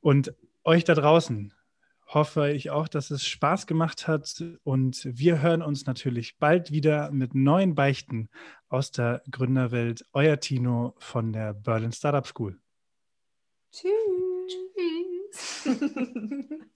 [0.00, 0.34] und
[0.64, 1.54] euch da draußen.
[2.06, 7.12] Hoffe ich auch, dass es Spaß gemacht hat und wir hören uns natürlich bald wieder
[7.12, 8.28] mit neuen Beichten
[8.68, 10.04] aus der Gründerwelt.
[10.12, 12.58] Euer Tino von der Berlin Startup School.
[13.70, 13.92] Tschüss.
[15.32, 15.80] Tschüss.